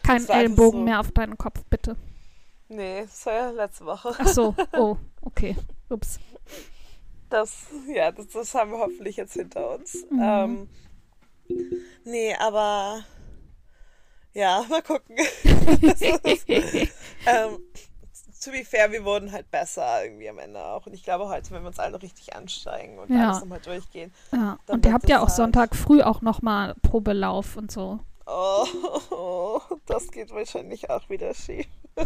Kein 0.04 0.28
Ellenbogen 0.30 0.80
so. 0.82 0.86
mehr 0.86 1.00
auf 1.02 1.12
deinen 1.12 1.38
Kopf, 1.38 1.62
bitte. 1.70 1.98
nee, 2.70 3.02
das 3.02 3.26
war 3.26 3.34
ja 3.34 3.50
letzte 3.52 3.86
Woche. 3.86 4.16
Ach 4.18 4.28
so, 4.28 4.56
oh, 4.74 4.96
okay. 5.22 5.56
Ups. 5.90 6.20
Das, 7.34 7.66
ja, 7.88 8.12
das, 8.12 8.28
das 8.28 8.54
haben 8.54 8.70
wir 8.70 8.78
hoffentlich 8.78 9.18
jetzt 9.18 9.34
hinter 9.34 9.72
uns. 9.74 10.06
Mhm. 10.12 10.22
Ähm, 10.22 10.70
nee, 12.06 12.36
aber 12.40 13.04
ja, 14.34 14.64
mal 14.70 14.84
gucken. 14.84 15.16
Ist, 15.18 16.48
ähm, 16.48 17.58
to 18.44 18.52
be 18.52 18.64
fair, 18.64 18.92
wir 18.92 19.04
wurden 19.04 19.32
halt 19.32 19.50
besser 19.50 20.04
irgendwie 20.06 20.30
am 20.30 20.38
Ende 20.38 20.64
auch. 20.64 20.86
Und 20.86 20.94
ich 20.94 21.02
glaube, 21.04 21.28
heute, 21.28 21.50
wenn 21.50 21.64
wir 21.64 21.70
uns 21.70 21.80
alle 21.80 22.00
richtig 22.00 22.36
ansteigen 22.36 23.00
und 23.00 23.10
Ja. 23.10 23.30
alles 23.30 23.40
nochmal 23.40 23.62
durchgehen. 23.62 24.14
Ja, 24.32 24.60
und 24.68 24.86
ihr 24.86 24.94
habt 24.94 25.10
ja 25.10 25.18
auch 25.18 25.28
halt- 25.28 25.36
Sonntag 25.36 25.76
früh 25.76 26.04
auch 26.04 26.22
nochmal 26.22 26.76
Probelauf 26.84 27.58
und 27.58 27.72
so. 27.72 28.00
Oh, 28.26 29.60
das 29.86 30.10
geht 30.12 30.32
wahrscheinlich 30.32 30.90
auch 30.90 31.10
wieder 31.10 31.34
schief. 31.34 31.68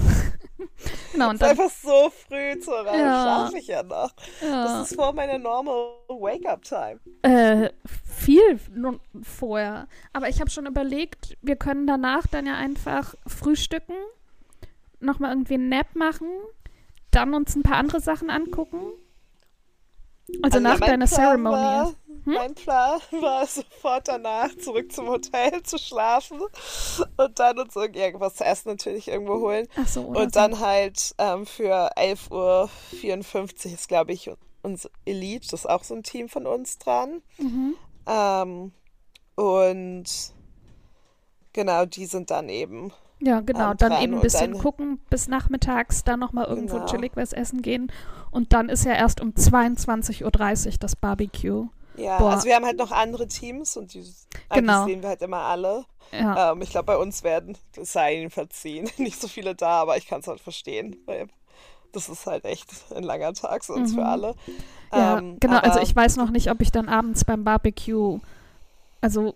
Genau, 1.12 1.30
und 1.30 1.42
dann, 1.42 1.52
einfach 1.52 1.70
so 1.72 2.12
früh 2.28 2.60
zur 2.60 2.86
Reihe. 2.86 3.00
Ja. 3.02 3.22
Schlafe 3.24 3.58
ich 3.58 3.68
ja 3.68 3.82
noch. 3.84 4.12
ja, 4.42 4.64
Das 4.64 4.92
ist 4.92 4.96
vor 4.96 5.14
meiner 5.14 5.40
normal 5.40 5.94
Wake-up-Time. 6.08 7.00
äh, 7.24 7.72
viel 8.06 8.60
nun 8.76 9.00
vorher. 9.24 9.88
Aber 10.14 10.30
ich 10.30 10.40
habe 10.40 10.52
schon 10.52 10.66
überlegt, 10.68 11.38
wir 11.42 11.56
können 11.56 11.88
danach 11.88 12.28
dann 12.28 12.46
ja 12.46 12.56
einfach 12.56 13.16
frühstücken, 13.26 13.94
nochmal 15.00 15.32
irgendwie 15.32 15.56
einen 15.56 15.70
Nap 15.70 15.96
machen, 15.96 16.28
dann 17.12 17.34
uns 17.34 17.56
ein 17.56 17.64
paar 17.64 17.78
andere 17.78 18.02
Sachen 18.02 18.30
angucken. 18.30 18.82
Also, 20.44 20.58
ja, 20.58 20.62
nach 20.64 20.80
deiner 20.80 21.08
Ceremony. 21.08 21.94
Hm? 22.28 22.34
Mein 22.34 22.54
Plan 22.56 23.00
war 23.22 23.46
sofort 23.48 24.08
danach 24.08 24.50
zurück 24.58 24.92
zum 24.92 25.08
Hotel 25.08 25.64
zu 25.64 25.78
schlafen 25.78 26.40
und 27.18 27.40
dann 27.40 27.58
uns 27.60 27.76
irgend- 27.76 27.96
irgendwas 27.96 28.36
zu 28.36 28.44
essen 28.46 28.70
natürlich 28.70 29.08
irgendwo 29.08 29.36
holen. 29.40 29.68
Ach 29.78 29.88
so, 29.88 30.02
oder 30.06 30.20
Und 30.22 30.34
so. 30.34 30.40
dann 30.40 30.60
halt 30.60 31.16
ähm, 31.18 31.46
für 31.46 31.92
11.54 31.98 32.32
Uhr 33.68 33.74
ist, 33.74 33.88
glaube 33.88 34.12
ich, 34.12 34.30
uns 34.62 34.90
Elite, 35.06 35.48
das 35.52 35.62
ist 35.62 35.66
auch 35.70 35.84
so 35.84 35.96
ein 35.96 36.04
Team 36.04 36.30
von 36.30 36.46
uns 36.46 36.78
dran. 36.78 37.22
Mhm. 37.38 37.76
Ähm, 38.06 38.72
und 39.36 40.06
genau, 41.54 41.86
die 41.86 42.06
sind 42.06 42.30
dann 42.32 42.50
eben. 42.50 42.92
Ja, 43.20 43.40
genau. 43.40 43.74
Dann 43.74 44.00
eben 44.02 44.16
ein 44.16 44.22
bisschen 44.22 44.54
dann- 44.54 44.62
gucken 44.62 45.00
bis 45.10 45.28
nachmittags, 45.28 46.04
dann 46.04 46.20
nochmal 46.20 46.46
irgendwo 46.46 46.76
Genau. 46.76 46.86
chillig 46.88 47.14
was 47.16 47.34
essen 47.34 47.62
gehen. 47.64 47.92
Und 48.32 48.54
dann 48.54 48.70
ist 48.70 48.86
ja 48.86 48.94
erst 48.94 49.22
um 49.22 49.30
22.30 49.32 50.24
Uhr 50.74 50.78
das 50.80 50.96
Barbecue. 50.96 51.68
Ja, 51.98 52.20
Boah. 52.20 52.32
also 52.32 52.46
wir 52.48 52.56
haben 52.56 52.66
halt 52.66 52.78
noch 52.78 52.92
andere 52.92 53.28
Teams 53.28 53.76
und 53.78 53.94
die 53.94 54.04
Genau. 54.54 54.86
sehen 54.86 55.02
wir 55.02 55.10
halt 55.10 55.22
immer 55.22 55.38
alle. 55.42 55.86
Ja, 56.12 56.52
Ähm, 56.52 56.62
ich 56.62 56.70
glaube, 56.70 56.86
bei 56.86 56.98
uns 56.98 57.24
werden, 57.24 57.58
es 57.76 57.94
sei 57.94 58.16
ihnen 58.22 58.30
verziehen, 58.30 58.90
nicht 58.98 59.20
so 59.20 59.28
viele 59.28 59.56
da, 59.56 59.82
aber 59.82 59.98
ich 59.98 60.08
kann 60.08 60.22
es 60.22 60.28
halt 60.28 60.40
verstehen, 60.40 60.96
weil 61.06 61.28
das 61.94 62.10
ist 62.10 62.28
halt 62.28 62.46
echt 62.46 62.70
ein 62.96 63.04
langer 63.04 63.34
Tag 63.34 63.64
sonst 63.64 63.92
Mhm. 63.92 63.96
für 63.96 64.06
alle. 64.06 64.36
ja 64.94 65.18
Ähm, 65.18 65.38
genau. 65.40 65.58
Also 65.60 65.80
ich 65.80 65.96
weiß 65.96 66.18
noch 66.18 66.30
nicht, 66.32 66.52
ob 66.52 66.62
ich 66.62 66.72
dann 66.72 66.90
abends 66.90 67.26
beim 67.26 67.44
Barbecue, 67.44 68.20
also 69.02 69.36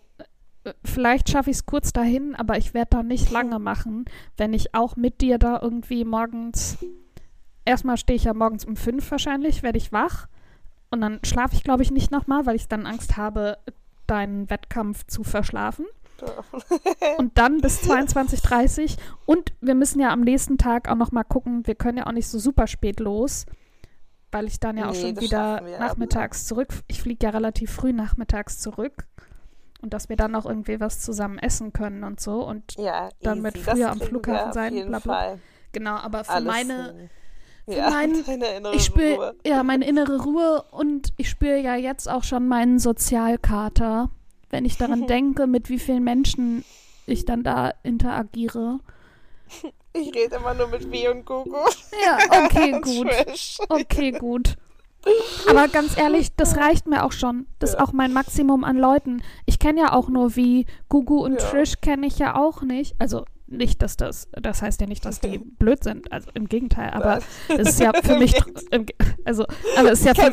äh, 0.63 0.73
vielleicht 0.85 1.29
schaffe 1.29 1.49
ich 1.51 1.57
es 1.57 1.65
kurz 1.65 1.93
dahin, 1.93 2.35
aber 2.35 2.57
ich 2.57 2.73
werde 2.73 2.89
da 2.91 3.03
nicht 3.03 3.31
lange 3.31 3.59
machen, 3.59 4.05
wenn 4.37 4.53
ich 4.53 4.75
auch 4.75 4.95
mit 4.95 5.21
dir 5.21 5.37
da 5.39 5.59
irgendwie 5.61 6.05
morgens, 6.05 6.77
erstmal 7.65 7.97
stehe 7.97 8.17
ich 8.17 8.25
ja 8.25 8.33
morgens 8.33 8.65
um 8.65 8.75
fünf 8.75 9.09
wahrscheinlich, 9.11 9.63
werde 9.63 9.77
ich 9.77 9.91
wach 9.91 10.27
und 10.91 11.01
dann 11.01 11.19
schlafe 11.23 11.55
ich 11.55 11.63
glaube 11.63 11.83
ich 11.83 11.91
nicht 11.91 12.11
nochmal, 12.11 12.45
weil 12.45 12.55
ich 12.55 12.67
dann 12.67 12.85
Angst 12.85 13.17
habe, 13.17 13.57
deinen 14.07 14.49
Wettkampf 14.49 15.05
zu 15.07 15.23
verschlafen. 15.23 15.85
Und 17.17 17.37
dann 17.37 17.61
bis 17.61 17.81
22.30 17.89 18.97
Und 19.25 19.53
wir 19.61 19.73
müssen 19.73 19.99
ja 19.99 20.11
am 20.11 20.21
nächsten 20.21 20.57
Tag 20.57 20.87
auch 20.89 20.95
noch 20.95 21.11
mal 21.11 21.23
gucken, 21.23 21.65
wir 21.65 21.75
können 21.75 21.97
ja 21.97 22.07
auch 22.07 22.11
nicht 22.11 22.27
so 22.27 22.37
super 22.37 22.67
spät 22.67 22.99
los, 22.99 23.45
weil 24.31 24.45
ich 24.45 24.59
dann 24.59 24.77
ja 24.77 24.87
auch 24.87 24.93
Nee, 24.93 25.01
schon 25.01 25.15
das 25.15 25.23
wieder 25.23 25.61
nachmittags 25.79 26.45
zurück. 26.45 26.69
Ich 26.87 27.01
fliege 27.01 27.25
ja 27.25 27.31
relativ 27.31 27.71
früh 27.71 27.93
nachmittags 27.93 28.59
zurück. 28.59 29.07
Und 29.81 29.95
dass 29.95 30.09
wir 30.09 30.15
dann 30.15 30.31
noch 30.31 30.45
irgendwie 30.45 30.79
was 30.79 30.99
zusammen 31.01 31.39
essen 31.39 31.73
können 31.73 32.03
und 32.03 32.19
so. 32.19 32.45
Und 32.45 32.75
ja, 32.77 33.09
dann 33.21 33.41
mit 33.41 33.55
easy. 33.55 33.71
früher 33.71 33.87
das 33.87 33.91
am 33.91 33.99
Flughafen 34.01 34.53
sein, 34.53 34.73
bla, 34.87 34.99
bla. 34.99 35.15
Fall. 35.15 35.39
genau, 35.71 35.95
aber 35.95 36.23
für 36.23 36.31
Alles 36.33 36.47
meine, 36.47 36.85
hin. 36.85 37.09
Ja, 37.67 37.89
mein- 37.91 38.23
deine 38.25 38.47
innere 38.57 38.75
ich 38.75 38.83
spüre 38.85 39.15
Ruhe. 39.15 39.35
ja 39.45 39.63
meine 39.63 39.85
innere 39.87 40.21
Ruhe 40.23 40.63
und 40.71 41.09
ich 41.17 41.29
spüre 41.29 41.59
ja 41.59 41.75
jetzt 41.75 42.09
auch 42.09 42.23
schon 42.23 42.47
meinen 42.47 42.79
Sozialkater, 42.79 44.09
wenn 44.49 44.65
ich 44.65 44.77
daran 44.77 45.07
denke, 45.07 45.47
mit 45.47 45.69
wie 45.69 45.79
vielen 45.79 46.03
Menschen 46.03 46.63
ich 47.05 47.25
dann 47.25 47.43
da 47.43 47.73
interagiere. 47.83 48.79
Ich 49.93 50.15
rede 50.15 50.37
immer 50.37 50.53
nur 50.53 50.69
mit 50.69 50.89
Vi 50.89 51.09
und 51.09 51.25
Gugu. 51.25 51.53
Ja, 52.05 52.17
okay, 52.45 52.79
gut. 52.79 53.09
Okay, 53.67 54.11
gut. 54.13 54.55
Aber 55.49 55.67
ganz 55.67 55.97
ehrlich, 55.97 56.33
das 56.37 56.55
reicht 56.55 56.87
mir 56.87 57.03
auch 57.03 57.11
schon. 57.11 57.45
Das 57.59 57.71
ist 57.71 57.75
Ja. 57.77 57.83
auch 57.83 57.91
mein 57.91 58.13
Maximum 58.13 58.63
an 58.63 58.77
Leuten. 58.77 59.21
Ich 59.45 59.59
kenne 59.59 59.81
ja 59.81 59.91
auch 59.91 60.07
nur 60.07 60.37
wie 60.37 60.65
Gugu 60.87 61.21
und 61.25 61.33
Ja. 61.33 61.39
Trish 61.49 61.81
kenne 61.81 62.07
ich 62.07 62.17
ja 62.19 62.35
auch 62.35 62.61
nicht. 62.61 62.95
Also 62.99 63.25
nicht, 63.51 63.81
dass 63.81 63.97
das, 63.97 64.27
das 64.31 64.61
heißt 64.61 64.81
ja 64.81 64.87
nicht, 64.87 65.05
dass 65.05 65.19
die 65.19 65.37
blöd 65.37 65.83
sind. 65.83 66.11
Also 66.11 66.29
im 66.33 66.47
Gegenteil. 66.47 66.91
Aber 66.91 67.19
es 67.49 67.69
ist 67.69 67.79
ja 67.79 67.91
für 68.01 68.15
mich, 68.19 68.35
also, 69.25 69.45
aber 69.77 69.91
es 69.91 69.99
ist 69.99 70.05
ja 70.05 70.13
für 70.15 70.31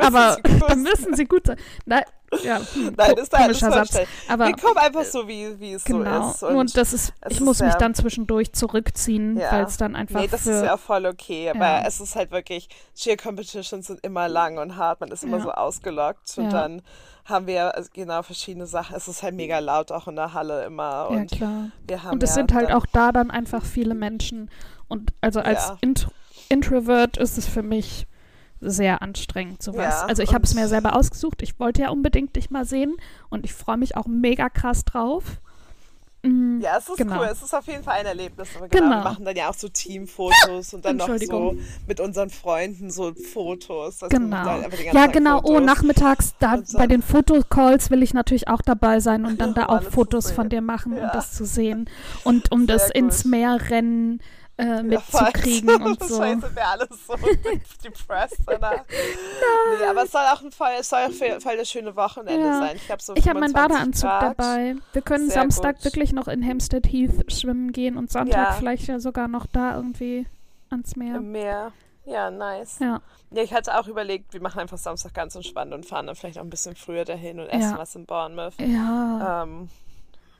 aber 0.00 0.36
sie 0.36 0.42
gut 0.42 0.70
dann 0.70 0.82
müssen 0.82 1.14
sie 1.14 1.24
gut 1.24 1.46
sein. 1.46 1.56
Na, 1.86 2.02
ja, 2.44 2.58
hm, 2.58 2.94
Nein, 2.96 3.12
ist 3.16 3.34
alles 3.34 3.60
komischer 3.60 3.84
Satz. 3.86 3.98
Aber 4.28 4.46
Wir 4.46 4.56
kommen 4.56 4.76
einfach 4.78 5.04
so, 5.04 5.26
wie, 5.26 5.58
wie 5.58 5.72
es 5.74 5.84
genau. 5.84 6.32
so 6.32 6.46
ist. 6.48 6.54
und, 6.54 6.76
das 6.76 6.92
ist, 6.92 7.12
ich 7.28 7.32
ist 7.36 7.40
muss 7.40 7.60
mich 7.60 7.72
ja- 7.72 7.78
dann 7.78 7.94
zwischendurch 7.94 8.52
zurückziehen, 8.52 9.36
Ja. 9.38 9.52
weil 9.52 9.64
es 9.64 9.76
dann 9.76 9.96
einfach 9.96 10.20
Nee, 10.20 10.28
das 10.28 10.42
für 10.42 10.50
ist 10.52 10.62
ja 10.64 10.76
voll 10.76 11.06
okay, 11.06 11.50
aber 11.50 11.58
Ja. 11.66 11.82
es 11.86 12.00
ist 12.00 12.16
halt 12.16 12.30
wirklich, 12.30 12.68
Cheer 12.94 13.16
Competitions 13.16 13.86
sind 13.86 14.00
immer 14.04 14.28
lang 14.28 14.58
und 14.58 14.76
hart, 14.76 15.00
man 15.00 15.10
ist 15.10 15.22
immer 15.24 15.38
Ja. 15.38 15.42
so 15.44 15.50
ausgelockt 15.52 16.36
und 16.38 16.44
Ja. 16.44 16.50
dann 16.50 16.82
haben 17.24 17.46
wir 17.46 17.74
also 17.76 17.90
genau 17.92 18.22
verschiedene 18.22 18.66
Sachen. 18.66 18.96
Es 18.96 19.06
ist 19.06 19.22
halt 19.22 19.34
mega 19.34 19.58
laut 19.60 19.92
auch 19.92 20.08
in 20.08 20.16
der 20.16 20.32
Halle 20.32 20.64
immer 20.64 20.82
ja 20.90 21.02
und 21.04 21.30
klar. 21.30 21.70
wir 21.86 22.02
haben 22.02 22.14
Und 22.14 22.22
es 22.22 22.30
ja 22.30 22.34
sind 22.34 22.52
halt 22.54 22.72
auch 22.72 22.86
da 22.92 23.12
dann 23.12 23.30
einfach 23.30 23.64
viele 23.64 23.94
Menschen. 23.94 24.50
Und 24.88 25.12
also 25.20 25.40
als 25.40 25.68
Ja. 25.68 25.78
Int 25.80 26.08
Introvert 26.48 27.16
ist 27.18 27.38
es 27.38 27.46
für 27.46 27.62
mich 27.62 28.06
sehr 28.60 29.02
anstrengend, 29.02 29.62
sowas. 29.62 30.00
Ja, 30.02 30.06
also 30.06 30.22
ich 30.22 30.34
habe 30.34 30.44
es 30.44 30.54
mir 30.54 30.68
selber 30.68 30.94
ausgesucht. 30.96 31.42
Ich 31.42 31.58
wollte 31.58 31.82
ja 31.82 31.90
unbedingt 31.90 32.36
dich 32.36 32.50
mal 32.50 32.64
sehen 32.64 32.96
und 33.30 33.44
ich 33.44 33.54
freue 33.54 33.76
mich 33.78 33.96
auch 33.96 34.06
mega 34.06 34.48
krass 34.50 34.84
drauf. 34.84 35.24
Mm, 36.22 36.60
Ja, 36.60 36.76
es 36.76 36.86
ist 36.86 36.98
Genau. 36.98 37.18
cool. 37.20 37.28
Es 37.32 37.40
ist 37.42 37.54
auf 37.54 37.66
jeden 37.66 37.82
Fall 37.82 38.00
ein 38.00 38.04
Erlebnis. 38.06 38.48
Aber 38.54 38.68
genau, 38.68 38.84
Genau. 38.84 38.96
wir 38.98 39.04
machen 39.04 39.24
dann 39.24 39.36
ja 39.36 39.48
auch 39.48 39.54
so 39.54 39.68
Teamfotos 39.70 40.74
und 40.74 40.84
dann 40.84 40.96
noch 40.98 41.08
so 41.18 41.56
mit 41.88 41.98
unseren 42.00 42.28
Freunden 42.28 42.90
so 42.90 43.14
Fotos. 43.14 44.02
Also 44.02 44.08
Genau. 44.14 44.60
Ja, 44.92 45.06
genau. 45.06 45.38
Oh, 45.38 45.54
Fotos. 45.54 45.64
nachmittags 45.66 46.34
da 46.38 46.58
so. 46.62 46.76
bei 46.76 46.86
den 46.86 47.00
Fotocalls 47.02 47.90
will 47.90 48.02
ich 48.02 48.12
natürlich 48.12 48.48
auch 48.48 48.60
dabei 48.60 49.00
sein 49.00 49.24
und 49.24 49.40
dann 49.40 49.54
da 49.54 49.66
auch 49.70 49.82
Fotos 49.82 50.30
von 50.30 50.50
dir 50.50 50.60
machen 50.60 50.94
Ja. 50.96 51.04
und 51.06 51.14
das 51.14 51.32
zu 51.32 51.46
sehen 51.46 51.88
und 52.24 52.52
um 52.52 52.66
das 52.66 52.88
Sehr 52.88 52.96
ins 52.96 53.22
gut. 53.22 53.30
Meer 53.30 53.70
rennen 53.70 54.20
äh, 54.60 54.76
Ja, 54.76 54.82
mitzukriegen 54.82 55.82
und 55.82 56.02
so. 56.04 56.18
Scheiße, 56.18 56.54
wir 56.54 56.66
alle 56.68 56.88
so 57.06 57.14
depressed 57.84 58.40
danach. 58.46 58.84
Nee, 59.78 59.84
aber 59.86 60.04
es 60.04 60.12
soll 60.12 60.22
auch 60.22 60.42
ein 60.42 60.50
voll, 60.52 60.68
es 60.78 60.88
soll 60.88 61.00
auch 61.00 61.12
voll, 61.12 61.40
voll 61.40 61.56
das 61.56 61.70
schöne 61.70 61.94
Wochenende 61.96 62.46
Ja. 62.46 62.58
sein. 62.58 62.76
Ich 62.76 62.90
habe 62.90 63.02
so 63.02 63.14
Ich 63.16 63.28
habe 63.28 63.40
meinen 63.40 63.52
25 63.54 64.02
Badeanzug 64.02 64.08
Grad. 64.10 64.38
dabei. 64.38 64.76
Wir 64.92 65.02
können 65.02 65.26
Sehr 65.30 65.40
Samstag 65.42 65.76
gut. 65.76 65.84
wirklich 65.86 66.12
noch 66.12 66.28
in 66.28 66.46
Hampstead 66.46 66.86
Heath 66.86 67.32
schwimmen 67.32 67.72
gehen 67.72 67.96
und 67.96 68.10
Sonntag 68.10 68.36
Ja. 68.50 68.52
vielleicht 68.52 68.86
ja 68.88 68.98
sogar 69.00 69.28
noch 69.28 69.46
da 69.46 69.76
irgendwie 69.76 70.26
ans 70.70 70.96
Meer. 70.96 71.16
Im 71.16 71.32
Meer. 71.32 71.72
Ja, 72.06 72.30
nice. 72.30 72.78
Ja, 72.80 73.00
Ja, 73.30 73.42
ich 73.42 73.52
hatte 73.52 73.78
auch 73.78 73.86
überlegt, 73.86 74.32
wir 74.32 74.40
machen 74.42 74.58
einfach 74.60 74.78
Samstag 74.78 75.14
ganz 75.14 75.34
entspannt 75.36 75.72
und 75.72 75.86
fahren 75.86 76.06
dann 76.06 76.16
vielleicht 76.16 76.38
auch 76.38 76.42
ein 76.42 76.50
bisschen 76.50 76.74
früher 76.74 77.04
dahin 77.04 77.38
und 77.38 77.46
essen 77.48 77.76
was 77.78 77.94
in 77.94 78.06
Bournemouth. 78.06 78.54
ja, 78.58 79.42
Ähm, 79.44 79.68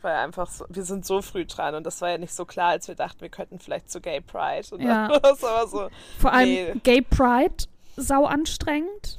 weil 0.02 0.14
einfach 0.16 0.48
so, 0.50 0.64
wir 0.68 0.84
sind 0.84 1.04
so 1.06 1.22
früh 1.22 1.44
dran 1.46 1.74
und 1.74 1.84
das 1.84 2.00
war 2.00 2.10
ja 2.10 2.18
nicht 2.18 2.34
so 2.34 2.44
klar, 2.44 2.70
als 2.70 2.88
wir 2.88 2.94
dachten, 2.94 3.20
wir 3.20 3.28
könnten 3.28 3.58
vielleicht 3.58 3.90
zu 3.90 4.00
Gay 4.00 4.20
Pride. 4.20 4.66
Und 4.74 4.82
Ja. 4.82 5.08
es 5.32 5.44
aber 5.44 5.66
so. 5.66 5.88
vor 6.18 6.32
allem 6.32 6.48
nee. 6.48 6.74
Gay 6.82 7.02
Pride 7.02 7.64
sau 7.96 8.24
anstrengend. 8.24 9.18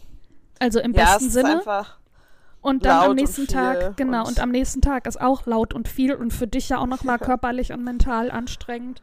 Also 0.59 0.79
im 0.79 0.93
Ja, 0.93 1.03
es 1.03 1.09
besten 1.13 1.25
ist 1.27 1.33
Sinne. 1.33 1.57
einfach. 1.57 1.97
Und 2.61 2.85
dann 2.85 3.09
am 3.09 3.15
nächsten 3.15 3.47
Tag, 3.47 3.97
genau, 3.97 4.19
und- 4.21 4.27
und, 4.29 4.39
am 4.39 4.51
nächsten 4.51 4.81
Tag 4.81 5.07
ist 5.07 5.19
auch 5.19 5.47
laut 5.47 5.73
und 5.73 5.88
viel 5.88 6.13
und 6.13 6.31
für 6.31 6.45
dich 6.45 6.69
ja 6.69 6.77
auch 6.77 6.85
nochmal 6.85 7.17
körperlich 7.19 7.71
und 7.73 7.83
mental 7.83 8.29
anstrengend. 8.29 9.01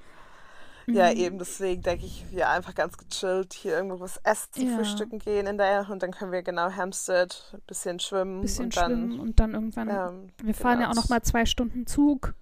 Ja, 0.91 1.11
Mhm. 1.11 1.17
eben 1.19 1.39
deswegen 1.39 1.83
denke 1.83 2.07
ich, 2.07 2.25
ja, 2.33 2.51
einfach 2.51 2.75
ganz 2.75 2.97
gechillt 2.97 3.53
hier 3.53 3.77
irgendwo 3.77 4.01
was 4.01 4.17
essen, 4.25 4.69
Ja. 4.71 4.77
frühstücken 4.77 5.19
gehen 5.19 5.47
in 5.47 5.59
der 5.59 5.87
und 5.91 6.03
dann 6.03 6.13
können 6.13 6.33
wir 6.33 6.43
genau 6.43 6.71
Hampstead, 6.71 7.51
ein 7.53 7.61
bisschen 7.67 8.01
schwimmen 8.01 8.41
Bisschen 8.41 8.65
und 8.67 8.77
dann. 8.77 8.91
schwimmen 8.93 9.21
und 9.21 9.39
dann 9.39 9.53
irgendwann. 9.55 9.89
Ähm, 9.91 10.33
wir 10.43 10.55
fahren 10.55 10.79
genau, 10.79 10.85
ja 10.87 10.91
auch 10.91 10.95
nochmal 10.95 11.23
zwei 11.23 11.45
Stunden 11.45 11.87
Zug. 11.87 12.35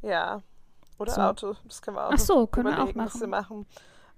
Ja. 0.00 0.40
Oder 0.98 1.12
So. 1.12 1.20
Auto, 1.20 1.56
das 1.66 1.82
können 1.82 1.96
wir 1.96 2.06
auch 2.06 2.12
Ach 2.14 2.18
so, 2.18 2.46
können 2.46 2.68
wir 2.68 2.82
auch 2.82 2.94
was 2.94 3.20
wir 3.20 3.26
machen. 3.26 3.58
machen. 3.58 3.66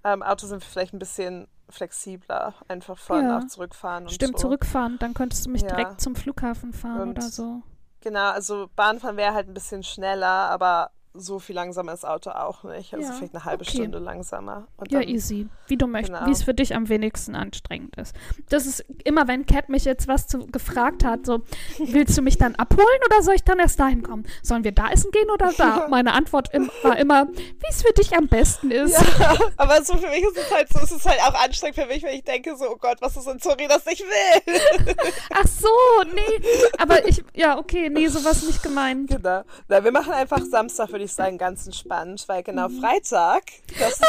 Ähm, 0.03 0.23
Auto 0.23 0.45
sind 0.47 0.61
wir 0.61 0.67
vielleicht 0.67 0.93
ein 0.93 0.99
bisschen 0.99 1.47
flexibler, 1.69 2.53
einfach 2.67 2.97
fahren, 2.97 3.25
Ja. 3.25 3.39
auch 3.39 3.47
zurückfahren 3.47 4.03
und 4.05 4.11
Stimmt, 4.11 4.37
so. 4.37 4.43
zurückfahren. 4.47 4.97
Dann 4.99 5.13
könntest 5.13 5.45
du 5.45 5.49
mich 5.49 5.63
Ja. 5.63 5.69
direkt 5.69 5.99
zum 5.99 6.15
Flughafen 6.15 6.73
fahren 6.73 7.01
Und 7.01 7.17
oder 7.17 7.23
so. 7.23 7.61
Genau, 8.01 8.29
also 8.29 8.69
Bahnfahren 8.75 9.17
wäre 9.17 9.33
halt 9.33 9.47
ein 9.47 9.53
bisschen 9.55 9.81
schneller, 9.83 10.27
aber 10.27 10.91
so 11.17 11.39
viel 11.39 11.55
langsamer 11.55 11.93
ist 11.93 12.05
Auto 12.05 12.31
auch 12.31 12.63
nicht. 12.63 12.93
Also 12.93 13.07
Ja, 13.07 13.13
vielleicht 13.13 13.35
eine 13.35 13.45
halbe 13.45 13.63
okay. 13.63 13.77
Stunde 13.77 13.99
langsamer. 13.99 14.67
Ja, 14.89 14.99
dann, 14.99 15.07
easy. 15.07 15.47
Wie 15.67 15.77
du 15.77 15.87
möchtest, 15.87 16.13
genau. 16.13 16.27
wie 16.27 16.31
es 16.31 16.43
für 16.43 16.53
dich 16.53 16.75
am 16.75 16.89
wenigsten 16.89 17.35
anstrengend 17.35 17.95
ist. 17.97 18.15
Das 18.49 18.65
ist 18.65 18.85
immer, 19.03 19.27
wenn 19.27 19.45
Cat 19.45 19.69
mich 19.69 19.85
jetzt 19.85 20.07
was 20.07 20.27
zu, 20.27 20.45
gefragt 20.47 21.03
hat, 21.03 21.25
so, 21.25 21.41
willst 21.79 22.17
du 22.17 22.21
mich 22.21 22.37
dann 22.37 22.55
abholen 22.55 22.99
oder 23.07 23.23
soll 23.23 23.35
ich 23.35 23.43
dann 23.43 23.59
erst 23.59 23.79
dahin 23.79 24.03
kommen? 24.03 24.25
Sollen 24.43 24.63
wir 24.63 24.71
da 24.71 24.89
essen 24.89 25.11
gehen 25.11 25.29
oder 25.29 25.51
da? 25.57 25.87
Meine 25.89 26.13
Antwort 26.13 26.53
im, 26.53 26.69
war 26.83 26.97
immer, 26.97 27.27
wie 27.27 27.67
es 27.69 27.81
für 27.81 27.93
dich 27.93 28.15
am 28.15 28.27
besten 28.27 28.71
ist. 28.71 28.99
Ja, 29.19 29.35
aber 29.57 29.83
so 29.83 29.97
für 29.97 30.09
mich 30.09 30.23
ist 30.23 30.37
es 30.37 30.53
halt 30.53 30.69
so, 30.71 30.79
es 30.79 30.91
ist 30.91 31.05
halt 31.05 31.19
auch 31.21 31.43
anstrengend 31.43 31.77
für 31.77 31.87
mich, 31.87 32.03
wenn 32.03 32.15
ich 32.15 32.23
denke 32.23 32.55
so, 32.55 32.65
oh 32.69 32.77
Gott, 32.77 32.97
was 33.01 33.17
ist, 33.17 33.25
wenn 33.25 33.39
Zori 33.39 33.67
das 33.67 33.85
nicht 33.85 34.03
will? 34.03 34.95
Ach 35.33 35.47
so, 35.47 35.67
nee. 36.13 36.45
Aber 36.77 37.07
ich, 37.07 37.23
ja, 37.33 37.57
okay, 37.57 37.89
nee, 37.89 38.07
sowas 38.07 38.43
nicht 38.43 38.61
gemeint. 38.61 39.09
genau. 39.09 39.43
Na, 39.67 39.83
wir 39.83 39.91
machen 39.91 40.13
einfach 40.13 40.41
Samstag, 40.43 40.91
würde 40.91 41.04
ich 41.04 41.04
sagen, 41.13 41.37
ganz 41.37 41.65
entspannt, 41.65 42.23
weil 42.27 42.43
genau 42.43 42.69
Mhm. 42.69 42.79
Freitag, 42.79 43.43
das 43.79 43.99
ist 43.99 44.05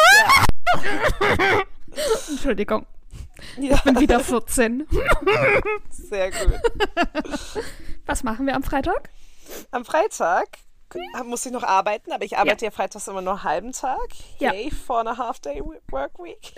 Entschuldigung, 2.31 2.87
ja, 3.57 3.77
ja 3.77 3.81
bin 3.85 4.01
wieder 4.01 4.21
14. 4.21 4.87
sehr 5.91 6.31
gut. 6.31 6.61
Was 8.07 8.23
machen 8.23 8.47
wir 8.47 8.55
am 8.55 8.63
Freitag? 8.63 9.11
Am 9.71 9.85
Freitag 9.85 10.59
muss 11.25 11.45
ich 11.47 11.53
noch 11.53 11.63
arbeiten, 11.63 12.13
aber 12.13 12.25
ich 12.25 12.37
arbeite 12.39 12.65
ja, 12.67 12.71
freitags 12.71 13.09
immer 13.09 13.23
nur 13.23 13.35
einen 13.35 13.45
halben 13.45 13.73
Tag. 13.73 14.09
Ja. 14.39 14.53
Yay, 14.53 14.71
and 14.89 15.09
a 15.09 15.17
half 15.17 15.41
day 15.41 15.61
work 15.91 16.19
week. 16.19 16.53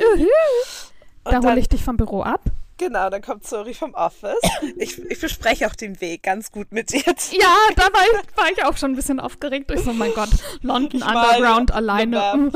Da 1.24 1.38
Und 1.38 1.46
hole 1.46 1.58
ich 1.58 1.68
dich 1.68 1.82
vom 1.84 1.96
Büro 1.96 2.22
ab. 2.22 2.42
Genau, 2.78 3.10
dann 3.10 3.20
kommt 3.22 3.46
Zori 3.46 3.74
vom 3.74 3.94
Office. 3.94 4.38
Ich, 4.76 4.98
ich 4.98 5.20
bespreche 5.20 5.66
auch 5.66 5.74
den 5.74 6.00
Weg 6.00 6.22
ganz 6.22 6.50
gut 6.52 6.72
mit 6.72 6.92
dir. 6.92 7.02
Ja, 7.04 7.54
da 7.76 7.82
war 7.84 8.02
ich, 8.12 8.36
war 8.36 8.50
ich 8.50 8.64
auch 8.64 8.76
schon 8.76 8.92
ein 8.92 8.96
bisschen 8.96 9.20
aufgeregt. 9.20 9.70
Ich 9.70 9.82
so, 9.82 9.92
mein 9.92 10.12
Gott, 10.14 10.28
London 10.62 11.00
Ich 11.00 11.06
Underground 11.06 11.70
eine 11.72 11.76
alleine. 11.76 12.52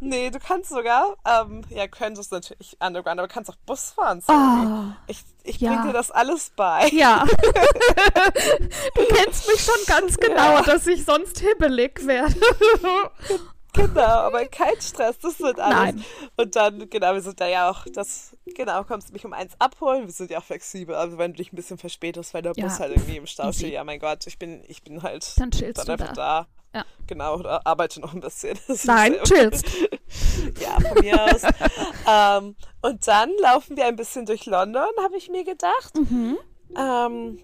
Nee, 0.00 0.30
du 0.30 0.38
kannst 0.38 0.68
sogar, 0.70 1.16
ähm, 1.26 1.62
ja, 1.70 1.86
könntest 1.88 2.30
natürlich 2.30 2.76
Underground, 2.80 3.18
aber 3.18 3.28
du 3.28 3.34
kannst 3.34 3.48
auch 3.50 3.56
Bus 3.64 3.92
fahren. 3.92 4.22
Oh, 4.28 4.92
Ich, 5.06 5.22
ich 5.42 5.58
ja. 5.58 5.72
bring 5.72 5.86
dir 5.86 5.92
das 5.94 6.10
alles 6.10 6.52
bei. 6.54 6.88
ja. 6.92 7.24
du 8.94 9.04
kennst 9.06 9.48
mich 9.48 9.60
schon 9.62 9.74
ganz 9.86 10.18
genau, 10.18 10.56
Ja. 10.56 10.62
dass 10.62 10.86
ich 10.86 11.04
sonst 11.04 11.38
hibbelig 11.40 12.06
werde. 12.06 12.34
Genau, 13.76 14.00
aber 14.00 14.44
kein 14.46 14.80
Stress, 14.80 15.18
das 15.18 15.38
wird 15.40 15.60
alles. 15.60 15.76
Nein. 15.94 16.04
Und 16.36 16.56
dann, 16.56 16.88
genau, 16.90 17.14
wir 17.14 17.20
sind 17.20 17.40
da 17.40 17.46
ja 17.46 17.70
auch, 17.70 17.84
das, 17.92 18.36
genau, 18.44 18.82
kommst 18.84 19.08
du 19.08 19.12
mich 19.12 19.24
um 19.24 19.32
eins 19.32 19.52
abholen, 19.58 20.06
wir 20.06 20.12
sind 20.12 20.30
ja 20.30 20.38
auch 20.38 20.44
flexibel. 20.44 20.94
Also 20.94 21.18
wenn 21.18 21.32
du 21.32 21.36
dich 21.38 21.52
ein 21.52 21.56
bisschen 21.56 21.78
verspätest, 21.78 22.34
weil 22.34 22.42
der 22.42 22.52
Ja, 22.56 22.64
Bus 22.66 22.80
halt 22.80 22.92
irgendwie 22.96 23.16
im 23.16 23.26
Stau 23.26 23.52
steht, 23.52 23.72
ja 23.72 23.84
mein 23.84 24.00
Gott, 24.00 24.26
ich 24.26 24.38
bin, 24.38 24.62
ich 24.66 24.82
bin 24.82 25.02
halt 25.02 25.32
Dann 25.38 25.50
chillst 25.50 25.78
dann 25.78 25.86
du 25.86 25.92
einfach 25.92 26.14
da. 26.14 26.46
da. 26.72 26.78
Ja. 26.80 26.84
Genau, 27.06 27.36
oder 27.38 27.66
arbeite 27.66 28.00
noch 28.00 28.12
ein 28.12 28.20
bisschen. 28.20 28.58
Das 28.68 28.84
Nein, 28.84 29.16
chillst. 29.24 29.66
Ja, 30.60 30.78
von 30.80 31.00
mir 31.00 31.24
aus. 31.24 31.42
ähm, 32.42 32.54
und 32.82 33.06
dann 33.08 33.30
laufen 33.40 33.76
wir 33.76 33.86
ein 33.86 33.96
bisschen 33.96 34.26
durch 34.26 34.46
London, 34.46 34.86
habe 35.02 35.16
ich 35.16 35.28
mir 35.30 35.44
gedacht. 35.44 35.94
Mhm. 35.94 36.36
Ähm, 36.76 37.38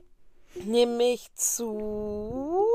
nämlich 0.65 1.33
zu 1.35 2.67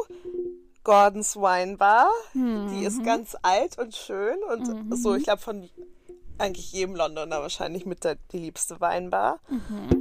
Gordons 0.87 1.35
Wine 1.35 1.75
Bar. 1.75 2.09
Die 2.33 2.85
ist 2.85 3.03
ganz 3.03 3.35
alt 3.41 3.77
und 3.77 3.93
schön 3.93 4.37
und 4.49 4.95
so, 4.97 5.15
ich 5.15 5.25
glaube, 5.25 5.41
von 5.41 5.69
eigentlich 6.37 6.71
jedem 6.71 6.95
Londoner 6.95 7.41
wahrscheinlich 7.41 7.85
mit 7.85 8.05
der 8.05 8.15
die 8.31 8.37
liebste 8.37 8.79
Weinbar. 8.79 9.39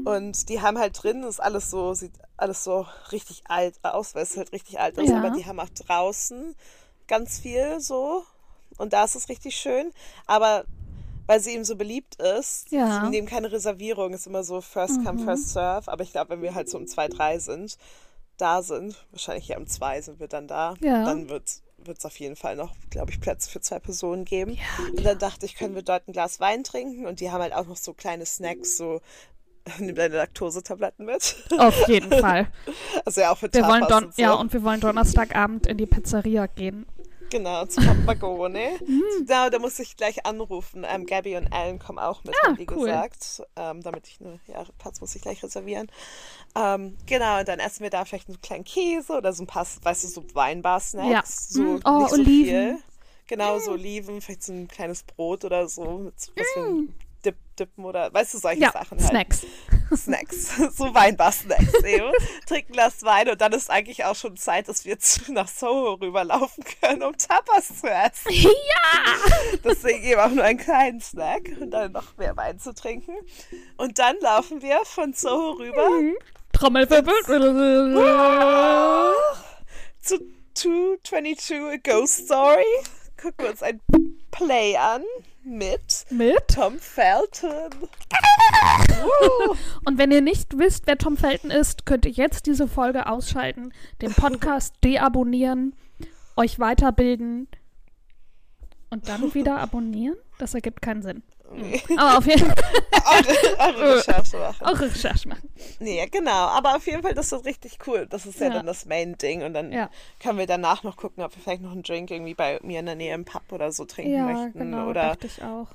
Und 0.04 0.48
die 0.48 0.62
haben 0.62 0.78
halt 0.78 1.02
drin, 1.02 1.24
ist 1.24 1.40
alles 1.42 1.70
so, 1.72 1.92
sieht 1.94 2.12
alles 2.36 2.62
so 2.62 2.86
richtig 3.10 3.42
alt 3.48 3.74
aus, 3.82 4.14
weil 4.14 4.22
es 4.22 4.36
halt 4.36 4.52
richtig 4.52 4.78
alt 4.78 4.96
ist, 4.96 5.08
Ja. 5.10 5.18
aber 5.18 5.30
die 5.30 5.44
haben 5.44 5.58
auch 5.58 5.68
draußen 5.86 6.54
ganz 7.08 7.40
viel 7.40 7.80
so. 7.80 8.22
Und 8.78 8.92
da 8.92 9.04
ist 9.04 9.16
es 9.16 9.28
richtig 9.28 9.56
schön. 9.56 9.90
Aber 10.26 10.66
weil 11.26 11.40
sie 11.40 11.50
eben 11.54 11.64
so 11.64 11.74
beliebt 11.74 12.14
ist, 12.22 12.70
Ja. 12.70 13.00
sie 13.02 13.10
nehmen 13.10 13.26
keine 13.26 13.50
Reservierung, 13.50 14.12
ist 14.14 14.28
immer 14.28 14.44
so 14.44 14.60
first 14.60 15.04
come, 15.04 15.18
first 15.24 15.48
serve. 15.48 15.90
Aber 15.90 16.04
ich 16.04 16.12
glaube, 16.12 16.30
wenn 16.30 16.42
wir 16.42 16.54
halt 16.54 16.68
so 16.70 16.78
um 16.78 16.86
zwei, 16.86 17.08
drei 17.08 17.40
sind, 17.40 17.76
da 18.36 18.62
sind, 18.62 19.06
wahrscheinlich 19.10 19.46
hier 19.46 19.56
um 19.58 19.66
zwei 19.66 20.00
sind 20.00 20.20
wir 20.20 20.28
dann 20.28 20.46
da, 20.48 20.74
Ja. 20.80 21.04
dann 21.04 21.28
wird 21.28 21.60
es 21.98 22.04
auf 22.04 22.18
jeden 22.18 22.36
Fall 22.36 22.56
noch, 22.56 22.74
glaube 22.90 23.10
ich, 23.12 23.20
Plätze 23.20 23.50
für 23.50 23.60
zwei 23.60 23.78
Personen 23.78 24.24
geben. 24.24 24.58
und 24.96 25.04
dann 25.04 25.18
dachte 25.18 25.46
ich, 25.46 25.54
können 25.56 25.74
wir 25.74 25.82
dort 25.82 26.08
ein 26.08 26.12
Glas 26.12 26.40
Wein 26.40 26.64
trinken 26.64 27.06
und 27.06 27.20
die 27.20 27.30
haben 27.30 27.42
halt 27.42 27.52
auch 27.54 27.66
noch 27.66 27.76
so 27.76 27.92
kleine 27.94 28.26
Snacks, 28.26 28.76
so 28.76 29.00
nimm 29.78 29.94
deine 29.94 30.16
Laktosetabletten 30.16 31.04
mit. 31.06 31.36
Auf 31.58 31.88
jeden 31.88 32.10
Fall. 32.12 32.48
Also 33.04 33.20
ja 33.20 33.30
auch 33.30 33.38
für 33.38 33.52
Wir 33.52 33.64
wollen 33.68 33.86
Don 33.88 34.04
und 34.06 34.14
so. 34.16 34.22
ja, 34.22 34.32
und 34.34 34.52
wir 34.52 34.62
wollen 34.64 34.80
Donnerstagabend 34.80 35.66
in 35.68 35.76
die 35.76 35.86
Pizzeria 35.86 36.46
gehen. 36.46 36.86
Genau, 37.30 37.64
zu 37.66 37.80
Papagone. 37.80 38.78
Genau, 39.18 39.48
da 39.50 39.58
muss 39.58 39.78
ich 39.78 39.96
gleich 39.96 40.24
anrufen. 40.26 40.84
Ähm, 40.88 41.06
Gabby 41.06 41.36
und 41.36 41.52
Alan 41.52 41.78
kommen 41.78 41.98
auch 41.98 42.22
mit, 42.24 42.34
Ah, 42.44 42.54
wie 42.56 42.66
cool. 42.70 42.86
gesagt. 42.86 43.42
Ähm, 43.56 43.82
damit 43.82 44.06
ich 44.06 44.20
eine, 44.20 44.38
ja, 44.46 44.62
Platz 44.78 45.00
muss 45.00 45.14
ich 45.16 45.22
gleich 45.22 45.42
reservieren. 45.42 45.90
Ähm, 46.54 46.96
genau, 47.06 47.40
und 47.40 47.48
dann 47.48 47.58
essen 47.58 47.82
wir 47.82 47.90
da 47.90 48.04
vielleicht 48.04 48.28
einen 48.28 48.40
kleinen 48.40 48.64
Käse 48.64 49.14
oder 49.14 49.32
so 49.32 49.42
ein 49.42 49.46
paar, 49.46 49.66
weißt 49.82 50.04
du, 50.04 50.08
so 50.08 50.24
Weinbar-Snacks. 50.34 51.10
Ja. 51.10 51.22
So, 51.26 51.62
Mm, 51.62 51.80
oh, 51.84 51.98
nicht 51.98 52.08
so 52.10 52.14
Oliven. 52.16 52.44
viel. 52.44 52.78
Genau, 53.26 53.58
so 53.58 53.72
Oliven, 53.72 54.20
vielleicht 54.20 54.44
so 54.44 54.52
ein 54.52 54.68
kleines 54.68 55.02
Brot 55.02 55.44
oder 55.44 55.66
so, 55.68 55.98
mit, 55.98 56.14
was 56.14 56.46
wir 56.56 56.88
dip, 57.24 57.36
dippen 57.58 57.84
oder, 57.84 58.12
weißt 58.14 58.34
du, 58.34 58.38
solche 58.38 58.60
Ja, 58.60 58.72
Sachen 58.72 58.98
halt. 59.00 59.08
Snacks. 59.10 59.46
Snacks, 59.94 60.56
so 60.76 60.94
Weinbar-Snacks 60.94 61.82
eben. 61.84 62.10
Trinken 62.46 62.72
Glas 62.72 63.02
Wein 63.02 63.28
und 63.28 63.40
dann 63.40 63.52
ist 63.52 63.70
eigentlich 63.70 64.04
auch 64.04 64.16
schon 64.16 64.36
Zeit, 64.36 64.68
dass 64.68 64.84
wir 64.84 64.96
nach 65.28 65.48
Soho 65.48 65.94
rüberlaufen 65.94 66.64
können, 66.80 67.02
um 67.02 67.16
Tapas 67.16 67.80
zu 67.80 67.88
essen. 67.88 68.30
Ja! 68.66 69.58
Deswegen 69.64 70.02
eben 70.02 70.20
auch 70.20 70.30
nur 70.30 70.44
einen 70.44 70.58
kleinen 70.58 71.00
Snack 71.00 71.50
und 71.60 71.70
dann 71.70 71.92
noch 71.92 72.16
mehr 72.16 72.36
Wein 72.36 72.58
zu 72.58 72.74
trinken. 72.74 73.14
Und 73.76 73.98
dann 73.98 74.16
laufen 74.20 74.62
wir 74.62 74.80
von 74.84 75.12
Soho 75.12 75.52
rüber 75.52 75.88
Trommelwirbel. 76.52 77.12
zu 80.00 80.18
222 80.54 81.56
A 81.56 81.76
Ghost 81.82 82.24
Story. 82.26 82.64
Gucken 83.20 83.44
wir 83.44 83.50
uns 83.50 83.62
ein 83.62 83.80
Play 84.30 84.76
an 84.76 85.02
mit 85.46 86.04
Mit? 86.10 86.48
Tom 86.48 86.78
Felton. 86.78 87.70
Und 89.84 89.98
wenn 89.98 90.10
ihr 90.10 90.20
nicht 90.20 90.58
wisst, 90.58 90.86
wer 90.86 90.98
Tom 90.98 91.16
Felton 91.16 91.50
ist, 91.50 91.86
könnt 91.86 92.04
ihr 92.04 92.10
jetzt 92.10 92.46
diese 92.46 92.66
Folge 92.66 93.06
ausschalten, 93.06 93.72
den 94.02 94.12
Podcast 94.12 94.74
deabonnieren, 94.84 95.74
euch 96.36 96.58
weiterbilden 96.58 97.48
und 98.90 99.08
dann 99.08 99.34
wieder 99.34 99.58
abonnieren? 99.58 100.16
Das 100.38 100.54
ergibt 100.54 100.82
keinen 100.82 101.02
Sinn. 101.02 101.22
Aber 101.96 102.18
auf 102.18 102.26
jeden 102.26 102.46
Fall 102.46 102.54
Eure, 103.06 103.76
eure 103.76 103.96
Recherche 103.98 104.36
machen. 104.36 104.66
auch 104.66 104.80
Recherche 104.80 105.28
machen. 105.28 105.48
Nee, 105.78 106.06
genau. 106.10 106.30
Aber 106.30 106.76
auf 106.76 106.86
jeden 106.86 107.02
Fall, 107.02 107.14
das 107.14 107.30
ist 107.32 107.44
richtig 107.44 107.78
cool. 107.86 108.06
Das 108.10 108.26
ist 108.26 108.40
ja, 108.40 108.48
Ja. 108.48 108.54
dann 108.54 108.66
das 108.66 108.84
Main-Ding. 108.86 109.42
Und 109.44 109.54
dann 109.54 109.70
Ja. 109.72 109.88
können 110.20 110.38
wir 110.38 110.46
danach 110.46 110.82
noch 110.82 110.96
gucken, 110.96 111.22
ob 111.22 111.34
wir 111.36 111.42
vielleicht 111.42 111.62
noch 111.62 111.70
einen 111.72 111.82
Drink 111.84 112.10
irgendwie 112.10 112.34
bei 112.34 112.58
mir 112.62 112.80
in 112.80 112.86
der 112.86 112.96
Nähe 112.96 113.14
im 113.14 113.24
Pub 113.24 113.42
oder 113.52 113.70
so 113.70 113.84
trinken 113.84 114.12
Ja, 114.14 114.24
möchten. 114.24 114.58
genau, 114.58 114.88
oder 114.88 115.16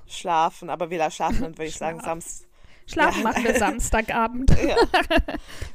schlafen. 0.07 0.69
Aber 0.69 0.89
wir 0.89 1.09
schlafen 1.09 1.41
dann, 1.41 1.51
würde 1.57 1.65
ich 1.65 1.77
sagen. 1.77 2.01
Samstag. 2.01 2.47
Schlafen 2.87 3.19
Ja. 3.19 3.29
machen 3.29 3.43
wir 3.45 3.55
Samstagabend. 3.57 4.51
Ja, 4.67 4.75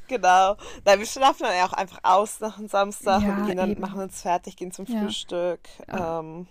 genau. 0.09 0.57
Nein, 0.85 0.99
wir 0.99 1.07
schlafen 1.07 1.45
dann 1.45 1.57
ja 1.57 1.67
auch 1.67 1.73
einfach 1.73 1.99
aus 2.03 2.41
nach 2.41 2.57
dem 2.57 2.69
Samstag 2.69 3.23
Ja, 3.23 3.29
und 3.37 3.47
gehen 3.47 3.57
dann, 3.57 3.71
eben. 3.71 3.81
machen 3.81 4.01
uns 4.01 4.21
fertig, 4.23 4.57
gehen 4.57 4.73
zum. 4.73 4.87
Frühstück. 4.87 5.61
Ja. 5.89 6.21
Ähm, 6.21 6.47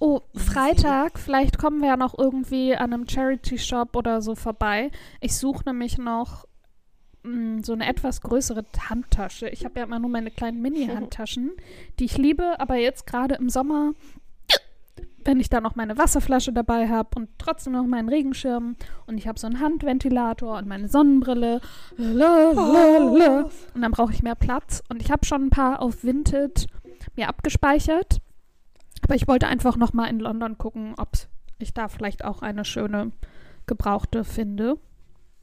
Oh, 0.00 0.20
Freitag, 0.34 1.18
vielleicht 1.18 1.58
kommen 1.58 1.80
wir 1.80 1.88
ja 1.88 1.96
noch 1.96 2.16
irgendwie 2.16 2.76
an 2.76 2.92
einem 2.92 3.08
Charity-Shop 3.08 3.96
oder 3.96 4.22
so 4.22 4.34
vorbei. 4.34 4.90
Ich 5.20 5.36
suche 5.36 5.64
nämlich 5.66 5.98
noch 5.98 6.46
mh, 7.24 7.62
so 7.64 7.72
eine 7.72 7.86
etwas 7.86 8.20
größere 8.20 8.64
Handtasche. 8.88 9.48
Ich 9.48 9.64
habe 9.64 9.80
ja 9.80 9.86
immer 9.86 9.98
nur 9.98 10.10
meine 10.10 10.30
kleinen 10.30 10.62
Mini-Handtaschen, 10.62 11.50
die 11.98 12.04
ich 12.04 12.16
liebe, 12.16 12.60
aber 12.60 12.76
jetzt 12.76 13.06
gerade 13.06 13.34
im 13.34 13.48
Sommer, 13.48 13.92
wenn 15.24 15.40
ich 15.40 15.50
da 15.50 15.60
noch 15.60 15.74
meine 15.74 15.98
Wasserflasche 15.98 16.52
dabei 16.52 16.88
habe 16.88 17.10
und 17.16 17.28
trotzdem 17.38 17.72
noch 17.74 17.84
meinen 17.84 18.08
Regenschirm 18.08 18.76
und 19.06 19.18
ich 19.18 19.26
habe 19.26 19.38
so 19.38 19.46
einen 19.46 19.60
Handventilator 19.60 20.58
und 20.58 20.68
meine 20.68 20.88
Sonnenbrille 20.88 21.60
lalalala, 21.96 23.50
und 23.74 23.82
dann 23.82 23.90
brauche 23.90 24.12
ich 24.12 24.22
mehr 24.22 24.36
Platz 24.36 24.82
und 24.88 25.02
ich 25.02 25.10
habe 25.10 25.26
schon 25.26 25.46
ein 25.46 25.50
paar 25.50 25.82
auf 25.82 26.04
Vinted 26.04 26.66
mir 27.16 27.28
abgespeichert. 27.28 28.20
Aber 29.08 29.14
ich 29.16 29.26
wollte 29.26 29.46
einfach 29.48 29.76
noch 29.76 29.94
mal 29.94 30.06
in 30.06 30.20
London 30.20 30.58
gucken, 30.58 30.94
ob 30.98 31.08
ich 31.58 31.72
da 31.72 31.88
vielleicht 31.88 32.24
auch 32.24 32.42
eine 32.42 32.64
schöne 32.66 33.10
gebrauchte 33.66 34.22
finde. 34.22 34.78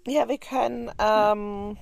ja, 0.08 0.28
wir 0.30 0.38
können, 0.38 0.92
ähm, 1.00 1.76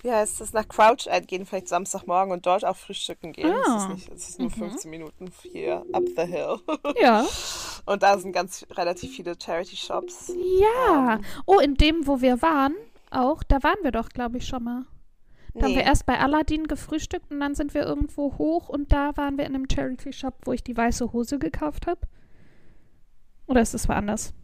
wie 0.00 0.12
heißt 0.12 0.40
das, 0.40 0.52
nach 0.52 0.68
Crouch 0.68 1.08
End 1.08 1.26
gehen, 1.26 1.44
vielleicht 1.44 1.66
Samstagmorgen 1.66 2.32
und 2.32 2.46
dort 2.46 2.64
auch 2.64 2.76
frühstücken 2.76 3.32
gehen. 3.32 3.52
Ah. 3.52 3.62
Das 3.66 3.82
ist, 3.82 3.88
nicht, 3.90 4.12
das 4.12 4.28
ist 4.28 4.38
nur 4.38 4.48
Mhm. 4.48 4.54
15 4.54 4.90
Minuten 4.90 5.32
hier 5.42 5.84
up 5.92 6.04
the 6.16 6.22
hill. 6.24 6.58
Ja. 7.00 7.26
Und 7.86 8.02
da 8.04 8.16
sind 8.18 8.32
ganz 8.32 8.64
relativ 8.76 9.16
viele 9.16 9.34
Charity-Shops. 9.42 10.32
Ja. 10.60 11.18
Oh, 11.46 11.58
in 11.58 11.74
dem, 11.74 12.06
wo 12.06 12.20
wir 12.20 12.40
waren, 12.42 12.74
auch, 13.10 13.42
da 13.42 13.60
waren 13.64 13.78
wir 13.82 13.90
doch, 13.90 14.08
glaube 14.10 14.38
ich, 14.38 14.46
schon 14.46 14.62
mal. 14.62 14.84
Da 15.54 15.66
haben 15.66 15.74
wir 15.74 15.82
erst 15.82 16.06
bei 16.06 16.18
Aladdin 16.18 16.66
gefrühstückt 16.66 17.30
und 17.30 17.40
dann 17.40 17.54
sind 17.54 17.74
wir 17.74 17.82
irgendwo 17.82 18.38
hoch 18.38 18.68
und 18.68 18.92
da 18.92 19.16
waren 19.16 19.38
wir 19.38 19.46
in 19.46 19.54
einem 19.54 19.66
Charity-Shop, 19.70 20.34
wo 20.44 20.52
ich 20.52 20.62
die 20.62 20.76
weiße 20.76 21.12
Hose 21.12 21.38
gekauft 21.38 21.86
habe. 21.86 22.00
Oder 23.46 23.62
ist 23.62 23.74
das 23.74 23.88
woanders? 23.88 24.34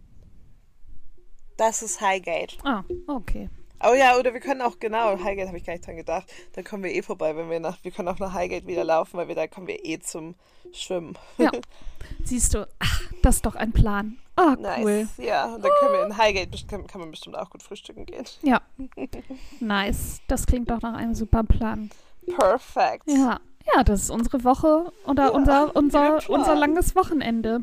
das 1.57 1.83
ist 1.83 2.01
Highgate. 2.01 2.57
Ah, 2.65 2.85
okay. 3.07 3.49
Oh 3.83 3.93
ja, 3.95 4.17
oder 4.19 4.33
wir 4.33 4.41
können 4.41 4.63
auch, 4.63 4.79
genau, 4.79 5.19
Highgate 5.23 5.49
habe 5.49 5.59
ich 5.59 5.65
gar 5.65 5.73
nicht 5.75 5.87
dran 5.87 5.97
gedacht. 5.97 6.27
Da 6.53 6.63
kommen 6.63 6.83
wir 6.85 6.93
eh 6.93 7.03
vorbei, 7.03 7.37
wenn 7.37 7.51
wir 7.51 7.61
nach, 7.61 7.77
wir 7.83 7.91
können 7.91 8.09
auch 8.09 8.19
nach 8.19 8.33
Highgate 8.33 8.67
wieder 8.67 8.85
laufen, 8.85 9.17
weil 9.19 9.29
wir 9.29 9.35
da 9.35 9.47
kommen 9.47 9.67
wir 9.67 9.85
eh 9.85 9.99
zum 9.99 10.35
Schwimmen. 10.73 11.19
Ja. 11.39 11.51
Siehst 12.25 12.55
du, 12.55 12.67
ach, 12.79 13.03
das 13.23 13.37
ist 13.37 13.47
doch 13.47 13.55
ein 13.57 13.73
Plan. 13.73 14.19
Ah, 14.37 14.57
Nice. 14.59 14.85
cool. 14.85 15.09
Ja, 15.25 15.55
und 15.55 15.65
dann 15.65 15.71
können 15.81 15.93
wir 15.93 16.07
in 16.07 16.17
Highgate, 16.17 16.67
kann, 16.67 16.87
kann 16.87 17.01
man 17.01 17.11
bestimmt 17.11 17.37
auch 17.37 17.51
gut 17.51 17.63
frühstücken 17.63 18.07
gehen. 18.07 18.25
Ja. 18.43 18.61
Nice. 19.61 20.21
Das 20.29 20.47
klingt 20.47 20.71
doch 20.71 20.81
nach 20.83 20.95
einem 20.95 21.15
super 21.15 21.45
Plan. 21.45 21.91
Perfekt. 22.39 23.05
Ja. 23.07 23.41
Ja, 23.75 23.83
das 23.83 24.03
ist 24.03 24.11
unsere 24.11 24.45
Woche 24.45 24.93
oder 25.07 25.25
Ja, 25.25 25.31
unser, 25.31 25.77
unser, 25.77 26.29
unser 26.29 26.55
langes 26.55 26.95
Wochenende. 26.97 27.63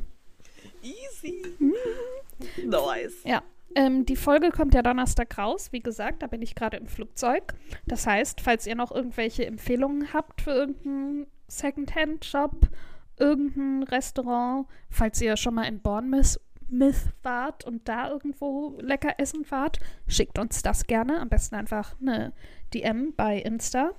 Easy. 0.81 1.43
Hm. 1.59 1.73
Nice. 2.67 3.13
Ja. 3.23 3.41
Ähm, 3.75 4.05
die 4.05 4.15
Folge 4.15 4.49
kommt 4.49 4.73
ja 4.73 4.81
Donnerstag 4.81 5.37
raus. 5.37 5.71
Wie 5.71 5.81
gesagt, 5.81 6.21
da 6.21 6.27
bin 6.27 6.41
ich 6.41 6.55
gerade 6.55 6.77
im 6.77 6.87
Flugzeug. 6.87 7.53
Das 7.85 8.05
heißt, 8.07 8.41
falls 8.41 8.67
ihr 8.67 8.75
noch 8.75 8.91
irgendwelche 8.91 9.45
Empfehlungen 9.45 10.13
habt 10.13 10.41
für 10.41 10.51
irgendeinen 10.51 11.27
Secondhand-Shop, 11.47 12.69
irgendein 13.17 13.83
Restaurant, 13.83 14.67
falls 14.89 15.21
ihr 15.21 15.37
schon 15.37 15.55
mal 15.55 15.63
in 15.63 15.79
Bournemouth 15.79 16.39
wart 17.21 17.65
und 17.65 17.87
da 17.87 18.09
irgendwo 18.09 18.77
lecker 18.79 19.15
essen 19.17 19.45
wart, 19.49 19.79
schickt 20.07 20.39
uns 20.39 20.61
das 20.61 20.87
gerne. 20.87 21.19
Am 21.19 21.29
besten 21.29 21.55
einfach 21.55 21.95
eine 21.99 22.33
DM 22.73 23.13
bei 23.15 23.37
Insta. 23.39 23.91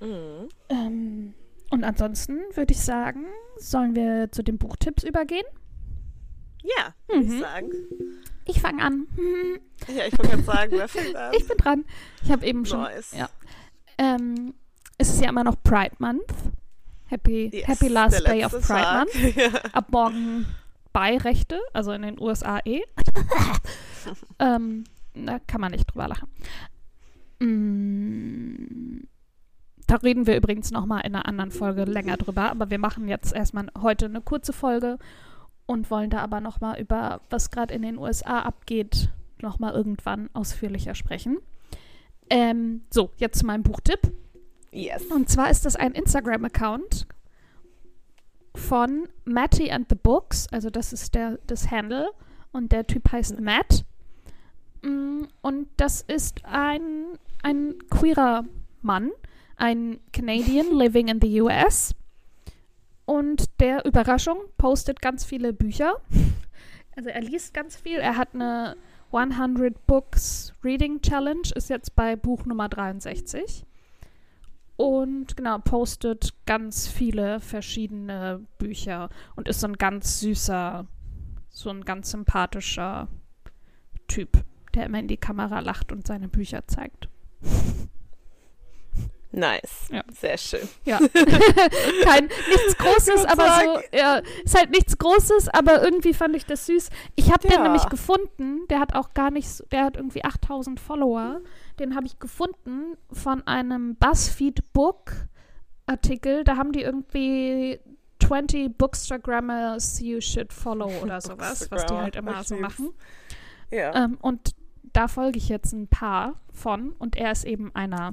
Mhm. 0.00 0.48
Ähm, 0.68 1.34
und 1.70 1.84
ansonsten 1.84 2.38
würde 2.54 2.72
ich 2.72 2.80
sagen, 2.80 3.24
sollen 3.56 3.94
wir 3.94 4.30
zu 4.30 4.42
den 4.42 4.58
Buchtipps 4.58 5.04
übergehen? 5.04 5.46
Ja, 6.62 6.94
würde 7.08 7.24
Mhm. 7.26 7.32
ich 7.32 7.40
sagen. 7.40 7.70
Ich 8.46 8.60
fange 8.60 8.82
an. 8.82 9.06
Ja, 9.88 10.06
ich 10.06 10.16
wollte 10.16 10.30
gerade 10.30 10.42
sagen, 10.44 10.72
wer 10.76 10.88
fängt 10.88 11.16
an? 11.16 11.32
Ich 11.36 11.48
bin 11.48 11.56
dran. 11.56 11.84
Ich 12.22 12.30
habe 12.30 12.46
eben 12.46 12.64
schon. 12.64 12.82
Nice. 12.82 13.12
Ja. 13.18 13.28
Ähm, 13.98 14.54
es 14.96 15.08
ist 15.08 15.20
ja 15.20 15.28
immer 15.28 15.42
noch 15.42 15.56
Pride 15.64 15.96
Month. 15.98 16.22
Happy, 17.06 17.50
Yes, 17.52 17.66
happy 17.66 17.88
Last 17.88 18.24
Day 18.26 18.44
of 18.44 18.52
Pride 18.52 18.66
Tag. 18.66 18.98
Month. 18.98 19.36
Ja. 19.36 19.48
Ab 19.72 19.86
morgen 19.90 20.46
Beirechte, 20.92 21.60
also 21.72 21.90
in 21.92 22.02
den 22.02 22.20
USA 22.20 22.60
eh. 22.64 22.82
ähm, 24.38 24.84
da 25.14 25.38
kann 25.40 25.60
man 25.60 25.72
nicht 25.72 25.86
drüber 25.92 26.06
lachen. 26.08 26.28
Mm, 27.40 29.06
da 29.86 29.96
reden 29.96 30.26
wir 30.26 30.36
übrigens 30.36 30.70
nochmal 30.70 31.00
in 31.04 31.14
einer 31.14 31.26
anderen 31.26 31.50
Folge 31.50 31.84
länger 31.84 32.16
drüber, 32.16 32.50
aber 32.50 32.70
wir 32.70 32.78
machen 32.78 33.08
jetzt 33.08 33.32
erstmal 33.34 33.66
heute 33.80 34.06
eine 34.06 34.20
kurze 34.20 34.52
Folge 34.52 34.98
und 35.66 35.90
wollen 35.90 36.10
da 36.10 36.18
aber 36.18 36.40
nochmal 36.40 36.80
über, 36.80 37.20
was 37.30 37.50
gerade 37.50 37.74
in 37.74 37.82
den 37.82 37.98
USA 37.98 38.40
abgeht, 38.40 39.10
nochmal 39.40 39.74
irgendwann 39.74 40.30
ausführlicher 40.32 40.94
sprechen. 40.94 41.38
Ähm, 42.30 42.82
so, 42.90 43.10
jetzt 43.16 43.38
zu 43.40 43.46
meinem 43.46 43.62
Buchtipp. 43.62 44.12
Yes. 44.70 45.04
Und 45.06 45.28
zwar 45.28 45.50
ist 45.50 45.66
das 45.66 45.76
ein 45.76 45.92
Instagram-Account 45.92 47.06
von 48.54 49.08
Matty 49.24 49.70
and 49.70 49.86
the 49.88 49.94
Books. 49.94 50.46
Also 50.50 50.70
das 50.70 50.92
ist 50.92 51.14
der, 51.14 51.38
das 51.46 51.70
Handle. 51.70 52.10
Und 52.52 52.72
der 52.72 52.86
Typ 52.86 53.10
heißt 53.10 53.40
Matt. 53.40 53.84
Mm, 54.82 55.24
Und 55.40 55.68
das 55.76 56.02
ist 56.02 56.44
ein, 56.44 57.18
ein 57.42 57.74
queerer 57.90 58.44
Mann, 58.82 59.10
ein 59.56 60.00
Canadian 60.12 60.74
living 60.76 61.08
in 61.08 61.20
the 61.20 61.40
US. 61.40 61.94
Und 63.04 63.60
der 63.60 63.84
Überraschung 63.84 64.38
postet 64.58 65.00
ganz 65.00 65.24
viele 65.24 65.52
Bücher. 65.52 65.94
Also 66.94 67.08
er 67.08 67.22
liest 67.22 67.54
ganz 67.54 67.74
viel. 67.74 68.00
Er 68.00 68.18
hat 68.18 68.34
eine 68.34 68.76
100 69.12 69.86
Books 69.86 70.52
Reading 70.62 71.00
Challenge, 71.00 71.48
ist 71.54 71.70
jetzt 71.70 71.94
bei 71.94 72.16
Buch 72.16 72.44
Nummer 72.44 72.68
63. 72.68 73.64
Und 74.76 75.36
genau, 75.36 75.58
postet 75.58 76.34
ganz 76.44 76.88
viele 76.88 77.40
verschiedene 77.40 78.46
Bücher 78.58 79.08
und 79.36 79.48
ist 79.48 79.60
so 79.60 79.68
ein 79.68 79.78
ganz 79.78 80.20
süßer, 80.20 80.86
so 81.48 81.70
ein 81.70 81.84
ganz 81.84 82.10
sympathischer 82.10 83.08
Typ, 84.08 84.44
der 84.74 84.86
immer 84.86 84.98
in 84.98 85.08
die 85.08 85.16
Kamera 85.16 85.60
lacht 85.60 85.92
und 85.92 86.06
seine 86.06 86.28
Bücher 86.28 86.66
zeigt. 86.66 87.08
Nice. 89.32 89.88
Ja. 89.90 90.02
Sehr 90.12 90.36
schön. 90.36 90.68
Ja. 90.84 90.98
Kein, 92.04 92.24
nichts 92.48 92.76
Großes, 92.78 93.24
aber 93.24 93.46
so, 93.46 93.60
Geburtstag. 93.66 93.98
ja, 93.98 94.20
ist 94.44 94.58
halt 94.58 94.70
nichts 94.70 94.98
Großes, 94.98 95.48
aber 95.48 95.82
irgendwie 95.82 96.12
fand 96.12 96.36
ich 96.36 96.44
das 96.46 96.66
süß. 96.66 96.90
Ich 97.16 97.30
habe 97.32 97.40
den 97.48 97.52
Ja. 97.52 97.62
nämlich 97.62 97.86
gefunden, 97.88 98.66
der 98.68 98.78
hat 98.80 98.94
auch 98.94 99.14
gar 99.14 99.30
nicht, 99.30 99.48
so- 99.48 99.64
der 99.72 99.84
hat 99.84 99.96
irgendwie 99.96 100.24
8000 100.24 100.78
Follower. 100.80 101.40
Den 101.78 101.94
habe 101.96 102.06
ich 102.06 102.18
gefunden 102.18 102.96
von 103.10 103.46
einem 103.46 103.96
BuzzFeed 103.96 104.72
Book 104.74 105.12
Artikel. 105.86 106.44
Da 106.44 106.56
haben 106.56 106.72
die 106.72 106.82
irgendwie 106.82 107.80
20 108.22 108.76
Bookstagrammers 108.76 109.98
you 110.00 110.20
should 110.20 110.52
follow 110.52 110.90
oder 111.02 111.20
sowas, 111.22 111.70
was 111.70 111.86
die 111.86 111.94
halt 111.94 112.16
immer 112.16 112.40
Ich 112.40 112.48
so 112.48 112.54
lieb's. 112.54 112.78
machen. 112.78 112.92
Ja. 113.70 114.04
Ähm, 114.04 114.18
und 114.20 114.54
da 114.92 115.08
folge 115.08 115.38
ich 115.38 115.48
jetzt 115.48 115.72
ein 115.72 115.88
paar 115.88 116.34
von 116.52 116.90
und 116.98 117.16
er 117.16 117.32
ist 117.32 117.44
eben 117.44 117.74
einer 117.74 118.12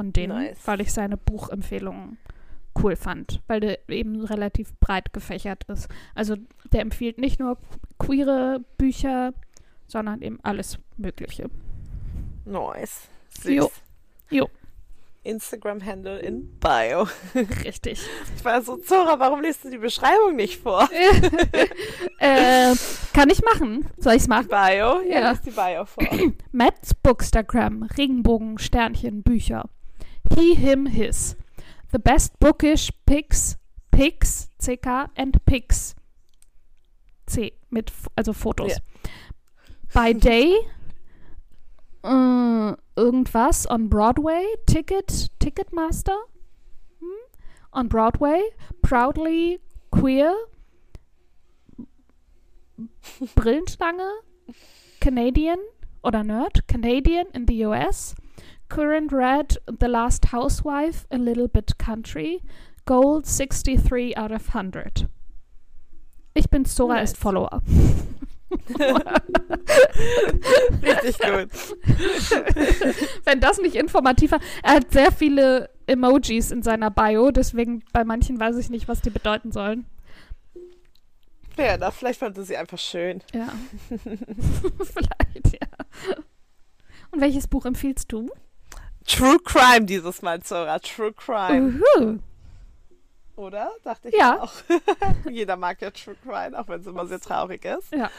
von 0.00 0.14
denen, 0.14 0.32
Nice. 0.38 0.56
weil 0.64 0.80
ich 0.80 0.94
seine 0.94 1.18
Buchempfehlungen 1.18 2.16
cool 2.82 2.96
fand, 2.96 3.42
weil 3.48 3.60
der 3.60 3.78
eben 3.90 4.24
relativ 4.24 4.72
breit 4.80 5.12
gefächert 5.12 5.64
ist. 5.64 5.88
Also 6.14 6.36
der 6.72 6.80
empfiehlt 6.80 7.18
nicht 7.18 7.38
nur 7.38 7.58
queere 7.98 8.64
Bücher, 8.78 9.34
sondern 9.86 10.22
eben 10.22 10.38
alles 10.42 10.78
Mögliche. 10.96 11.50
Nice. 12.46 13.08
Süß. 13.42 13.50
Jo. 13.52 13.70
Jo. 14.30 14.48
Instagram-Handle 15.22 16.18
in 16.20 16.58
Bio. 16.60 17.06
Richtig. 17.64 18.00
Ich 18.34 18.42
war 18.42 18.62
so, 18.62 18.78
Zora, 18.78 19.18
warum 19.18 19.42
liest 19.42 19.62
du 19.66 19.70
die 19.70 19.76
Beschreibung 19.76 20.34
nicht 20.34 20.62
vor? 20.62 20.88
äh, 22.18 22.74
kann 23.12 23.28
ich 23.28 23.42
machen? 23.42 23.84
Soll 23.98 24.14
ich 24.14 24.22
es 24.22 24.28
machen? 24.28 24.48
Bio? 24.48 25.02
Ja, 25.02 25.20
Ja. 25.20 25.34
die 25.34 25.50
Bio 25.50 25.84
vor. 25.84 26.04
Matt's 26.52 26.94
Bookstagram, 26.94 27.82
Regenbogen, 27.98 28.58
Sternchen, 28.58 29.22
Bücher. 29.22 29.68
He, 30.34 30.54
him, 30.54 30.86
his. 30.86 31.36
The 31.90 31.98
best 31.98 32.38
bookish 32.38 32.90
pics, 33.06 33.56
pics, 33.90 34.48
CK, 34.58 35.10
and 35.16 35.44
pics. 35.44 35.94
C, 37.26 37.52
mit, 37.70 37.92
also 38.16 38.32
Fotos. 38.32 38.72
Ja. 38.72 38.78
By 39.92 40.12
day, 40.14 40.54
äh, 42.04 42.76
irgendwas 42.96 43.66
on 43.66 43.88
Broadway, 43.88 44.44
Ticket, 44.66 45.28
Ticketmaster. 45.38 46.16
Hm? 47.00 47.06
On 47.72 47.88
Broadway, 47.88 48.42
proudly 48.82 49.60
queer, 49.90 50.34
Brillenstange, 53.34 54.08
Canadian 55.00 55.58
oder 56.02 56.22
Nerd, 56.22 56.66
Canadian 56.66 57.26
in 57.32 57.46
the 57.46 57.64
US, 57.66 58.14
Current 58.70 59.12
Red, 59.12 59.58
The 59.66 59.88
Last 59.88 60.32
Housewife, 60.32 61.06
A 61.10 61.16
Little 61.16 61.48
Bit 61.48 61.76
Country, 61.78 62.40
Gold 62.86 63.26
63 63.26 64.16
out 64.16 64.32
of 64.32 64.54
100. 64.54 65.06
Ich 66.32 66.48
bin 66.48 66.64
Sora 66.64 66.94
Nice. 66.94 67.12
ist 67.12 67.18
Follower. 67.18 67.60
Richtig 70.82 71.18
gut. 71.18 71.50
Wenn 73.24 73.40
das 73.40 73.60
nicht 73.60 73.76
informativ 73.76 74.32
war. 74.32 74.40
Er 74.62 74.74
hat 74.74 74.90
sehr 74.92 75.12
viele 75.12 75.70
Emojis 75.86 76.50
in 76.50 76.62
seiner 76.62 76.90
Bio, 76.90 77.30
deswegen 77.30 77.84
bei 77.92 78.04
manchen 78.04 78.40
weiß 78.40 78.56
ich 78.56 78.70
nicht, 78.70 78.88
was 78.88 79.00
die 79.02 79.10
bedeuten 79.10 79.52
sollen. 79.52 79.86
Ja, 81.56 81.76
da 81.76 81.90
vielleicht 81.90 82.20
fand 82.20 82.36
sie 82.36 82.44
sie 82.44 82.56
einfach 82.56 82.78
schön. 82.78 83.22
Ja. 83.34 83.52
Vielleicht, 83.88 85.52
ja. 85.52 85.68
Und 87.10 87.20
welches 87.20 87.46
Buch 87.48 87.66
empfiehlst 87.66 88.10
du? 88.12 88.30
True 89.06 89.38
Crime 89.44 89.86
dieses 89.86 90.22
Mal, 90.22 90.42
Zora. 90.42 90.78
True 90.78 91.12
Crime. 91.12 91.80
Uhu. 91.98 92.18
Oder? 93.36 93.70
Dachte 93.82 94.08
ich 94.10 94.14
Ja. 94.16 94.42
auch. 94.42 94.52
Jeder 95.30 95.56
mag 95.56 95.80
ja 95.80 95.90
True 95.90 96.16
Crime, 96.22 96.58
auch 96.58 96.68
wenn 96.68 96.80
es 96.80 96.86
immer 96.86 97.06
sehr 97.06 97.20
traurig 97.20 97.64
ist. 97.64 97.92
Ja. 97.92 98.10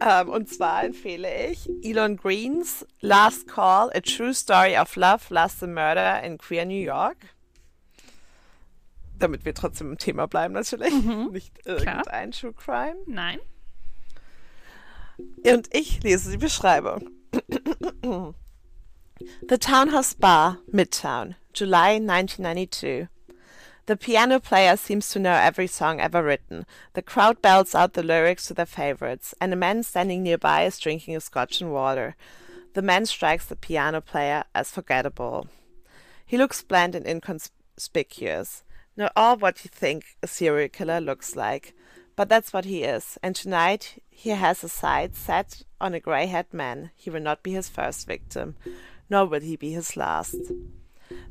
Ähm, 0.00 0.28
und 0.28 0.48
zwar 0.48 0.84
empfehle 0.84 1.46
ich 1.48 1.68
Elon 1.82 2.16
Greens 2.16 2.86
Last 3.00 3.48
Call, 3.48 3.90
A 3.94 4.00
True 4.00 4.32
Story 4.34 4.78
of 4.78 4.94
Love, 4.94 5.22
Lust 5.30 5.62
and 5.64 5.74
Murder 5.74 6.22
in 6.22 6.38
Queer 6.38 6.66
New 6.66 6.74
York. 6.74 7.16
Damit 9.18 9.44
wir 9.44 9.54
trotzdem 9.54 9.90
im 9.92 9.98
Thema 9.98 10.28
bleiben 10.28 10.54
natürlich. 10.54 10.92
Mhm. 10.92 11.28
Nicht 11.32 11.66
irgendein 11.66 12.30
True 12.30 12.52
Crime. 12.52 12.96
Nein. 13.06 13.40
Und 15.44 15.74
ich 15.74 16.00
lese 16.04 16.30
die 16.30 16.36
Beschreibung. 16.36 17.10
The 19.42 19.58
Townhouse 19.58 20.14
Bar, 20.14 20.58
Midtown, 20.72 21.34
July 21.52 21.94
1992. 21.98 23.08
The 23.86 23.96
piano 23.96 24.38
player 24.38 24.76
seems 24.76 25.08
to 25.10 25.18
know 25.18 25.32
every 25.32 25.66
song 25.66 26.00
ever 26.00 26.22
written. 26.22 26.66
The 26.92 27.02
crowd 27.02 27.42
belts 27.42 27.74
out 27.74 27.94
the 27.94 28.02
lyrics 28.02 28.46
to 28.46 28.54
their 28.54 28.66
favorites, 28.66 29.34
and 29.40 29.52
a 29.52 29.56
man 29.56 29.82
standing 29.82 30.22
nearby 30.22 30.64
is 30.64 30.78
drinking 30.78 31.16
a 31.16 31.20
scotch 31.20 31.60
and 31.60 31.72
water. 31.72 32.14
The 32.74 32.82
man 32.82 33.06
strikes 33.06 33.46
the 33.46 33.56
piano 33.56 34.00
player 34.00 34.44
as 34.54 34.70
forgettable. 34.70 35.48
He 36.24 36.38
looks 36.38 36.62
bland 36.62 36.94
and 36.94 37.06
inconspicuous. 37.06 38.62
Not 38.96 39.12
all 39.16 39.36
what 39.36 39.64
you 39.64 39.70
think 39.72 40.04
a 40.22 40.28
serial 40.28 40.68
killer 40.68 41.00
looks 41.00 41.34
like. 41.34 41.74
But 42.14 42.28
that's 42.28 42.52
what 42.52 42.64
he 42.64 42.82
is, 42.82 43.16
and 43.22 43.34
tonight 43.34 44.02
he 44.10 44.30
has 44.30 44.60
his 44.62 44.72
sights 44.72 45.20
set 45.20 45.62
on 45.80 45.94
a 45.94 46.00
grey 46.00 46.26
haired 46.26 46.52
man. 46.52 46.90
He 46.96 47.10
will 47.10 47.20
not 47.20 47.44
be 47.44 47.52
his 47.52 47.68
first 47.68 48.08
victim, 48.08 48.56
nor 49.10 49.26
will 49.26 49.40
he 49.40 49.56
be 49.56 49.72
his 49.72 49.96
last. 49.96 50.36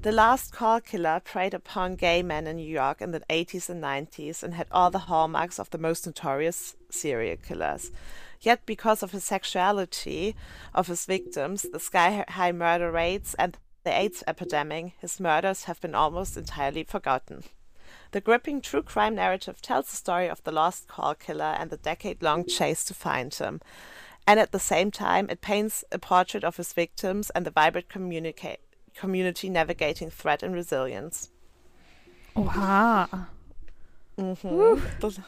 The 0.01 0.11
last 0.11 0.51
call 0.51 0.81
killer 0.81 1.19
preyed 1.23 1.53
upon 1.53 1.95
gay 1.95 2.23
men 2.23 2.47
in 2.47 2.57
New 2.57 2.67
York 2.67 3.01
in 3.01 3.11
the 3.11 3.21
80s 3.29 3.69
and 3.69 3.83
90s 3.83 4.41
and 4.41 4.53
had 4.53 4.67
all 4.71 4.89
the 4.89 5.07
hallmarks 5.09 5.59
of 5.59 5.69
the 5.69 5.77
most 5.77 6.05
notorious 6.05 6.75
serial 6.89 7.37
killers. 7.37 7.91
Yet, 8.41 8.65
because 8.65 9.01
of 9.03 9.11
his 9.11 9.23
sexuality 9.23 10.35
of 10.73 10.87
his 10.87 11.05
victims, 11.05 11.63
the 11.71 11.79
sky 11.79 12.25
high 12.27 12.51
murder 12.51 12.91
rates, 12.91 13.33
and 13.35 13.57
the 13.83 13.97
AIDS 13.97 14.23
epidemic, 14.27 14.93
his 14.99 15.19
murders 15.19 15.63
have 15.63 15.81
been 15.81 15.95
almost 15.95 16.37
entirely 16.37 16.83
forgotten. 16.83 17.43
The 18.11 18.21
gripping 18.21 18.61
true 18.61 18.83
crime 18.83 19.15
narrative 19.15 19.61
tells 19.61 19.89
the 19.89 19.95
story 19.95 20.29
of 20.29 20.43
the 20.43 20.51
lost 20.51 20.87
call 20.87 21.15
killer 21.15 21.55
and 21.59 21.69
the 21.69 21.77
decade 21.77 22.21
long 22.21 22.45
chase 22.45 22.83
to 22.85 22.93
find 22.93 23.33
him. 23.33 23.61
And 24.29 24.39
at 24.41 24.49
the 24.51 24.59
same 24.59 24.91
time, 24.91 25.29
it 25.29 25.39
paints 25.39 25.85
a 25.89 25.97
portrait 25.97 26.43
of 26.43 26.57
his 26.57 26.73
victims 26.73 27.29
and 27.31 27.45
the 27.47 27.51
vibrant 27.51 27.87
communica- 27.89 28.57
community 28.93 29.49
navigating 29.49 30.11
threat 30.11 30.43
and 30.43 30.53
resilience. 30.53 31.29
Oha. 32.35 33.07
Mhm. 34.17 34.81
Das, 34.99 35.21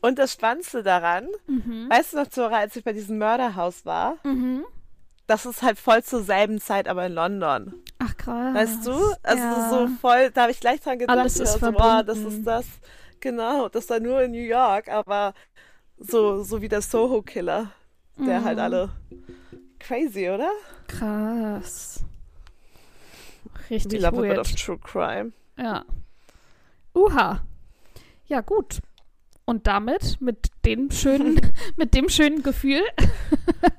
und 0.00 0.18
das 0.18 0.32
Spannendste 0.32 0.82
daran, 0.82 1.28
weißt 1.46 2.12
du 2.14 2.16
noch, 2.18 2.28
Zora, 2.28 2.56
als 2.58 2.74
ich 2.76 2.82
bei 2.84 2.92
diesem 2.92 3.18
Mörderhaus 3.18 3.84
war, 3.86 4.16
Mhm. 4.24 4.64
das 5.26 5.46
ist 5.46 5.62
halt 5.62 5.78
voll 5.78 6.02
zur 6.02 6.22
selben 6.24 6.60
Zeit, 6.60 6.88
aber 6.88 7.06
in 7.06 7.12
London. 7.12 7.74
Ach 7.98 8.16
krass. 8.16 8.54
Weißt 8.54 8.86
du? 8.86 8.92
Also 9.22 9.42
ja. 9.44 9.70
so 9.70 9.86
voll, 10.00 10.30
da 10.32 10.42
habe 10.42 10.50
ich 10.52 10.60
gleich 10.60 10.80
dran 10.80 10.98
gedacht, 10.98 11.16
Alles 11.16 11.38
ist 11.38 11.60
so, 11.60 11.70
boah, 11.72 12.02
das 12.02 12.18
ist 12.18 12.42
das, 12.44 12.66
genau, 13.20 13.68
das 13.68 13.88
war 13.88 14.00
nur 14.00 14.22
in 14.22 14.32
New 14.32 14.38
York, 14.38 14.88
aber 14.88 15.34
so, 15.98 16.42
so 16.42 16.60
wie 16.60 16.68
der 16.68 16.82
Soho-Killer, 16.82 17.70
der 18.16 18.40
Mhm. 18.40 18.44
halt 18.44 18.58
alle 18.58 18.90
crazy, 19.78 20.28
oder? 20.28 20.50
Krass. 20.86 22.04
We 23.68 23.76
Richtig 23.76 24.00
love 24.02 24.18
a 24.18 24.20
bit 24.20 24.30
weird. 24.30 24.38
of 24.38 24.54
true 24.54 24.78
crime. 24.78 25.32
Ja. 25.58 25.84
Uha. 26.94 27.40
Ja, 28.26 28.40
gut. 28.40 28.80
Und 29.44 29.66
damit, 29.66 30.20
mit 30.20 30.48
dem 30.64 30.90
schönen, 30.90 31.40
mit 31.76 31.94
dem 31.94 32.08
schönen 32.08 32.42
Gefühl, 32.42 32.82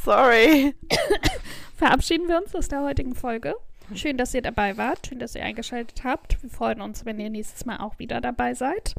Sorry. 0.04 0.76
verabschieden 1.76 2.28
wir 2.28 2.38
uns 2.38 2.54
aus 2.56 2.68
der 2.68 2.82
heutigen 2.84 3.16
Folge. 3.16 3.56
Schön, 3.96 4.18
dass 4.18 4.34
ihr 4.34 4.42
dabei 4.42 4.78
wart. 4.78 5.08
Schön, 5.08 5.20
dass 5.20 5.36
ihr 5.36 5.44
eingeschaltet 5.44 6.04
habt. 6.04 6.42
Wir 6.44 6.50
freuen 6.50 6.82
uns, 6.82 7.06
wenn 7.06 7.20
ihr 7.20 7.30
nächstes 7.30 7.66
Mal 7.66 7.78
auch 7.78 7.98
wieder 8.00 8.22
dabei 8.22 8.54
seid. 8.54 8.94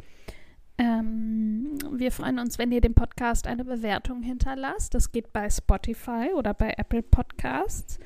Ähm, 0.80 1.78
wir 1.92 2.10
freuen 2.10 2.38
uns, 2.38 2.58
wenn 2.58 2.72
ihr 2.72 2.80
dem 2.80 2.94
Podcast 2.94 3.46
eine 3.46 3.66
Bewertung 3.66 4.22
hinterlasst. 4.22 4.94
Das 4.94 5.12
geht 5.12 5.30
bei 5.30 5.50
Spotify 5.50 6.30
oder 6.34 6.54
bei 6.54 6.72
Apple 6.78 7.02
Podcasts. 7.02 7.98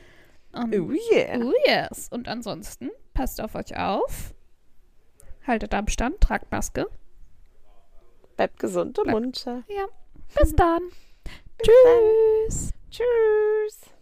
Und, 0.52 0.74
Oh 0.74 0.90
yeah. 1.12 1.38
Oh 1.38 1.52
yes. 1.66 2.08
Und 2.10 2.26
ansonsten, 2.26 2.90
passt 3.14 3.40
auf 3.40 3.54
euch 3.54 3.76
auf. 3.76 4.34
Haltet 5.46 5.72
Abstand, 5.72 6.20
tragt 6.20 6.50
Maske. 6.50 6.88
Bleibt 8.36 8.58
gesund 8.58 8.98
und 8.98 9.08
munter. 9.08 9.62
Ja. 9.68 9.86
Bis 10.36 10.56
dann. 10.56 10.82
Bis 11.58 11.68
dann. 11.84 12.02
Tschüss. 12.48 12.70
Tschüss. 12.90 13.93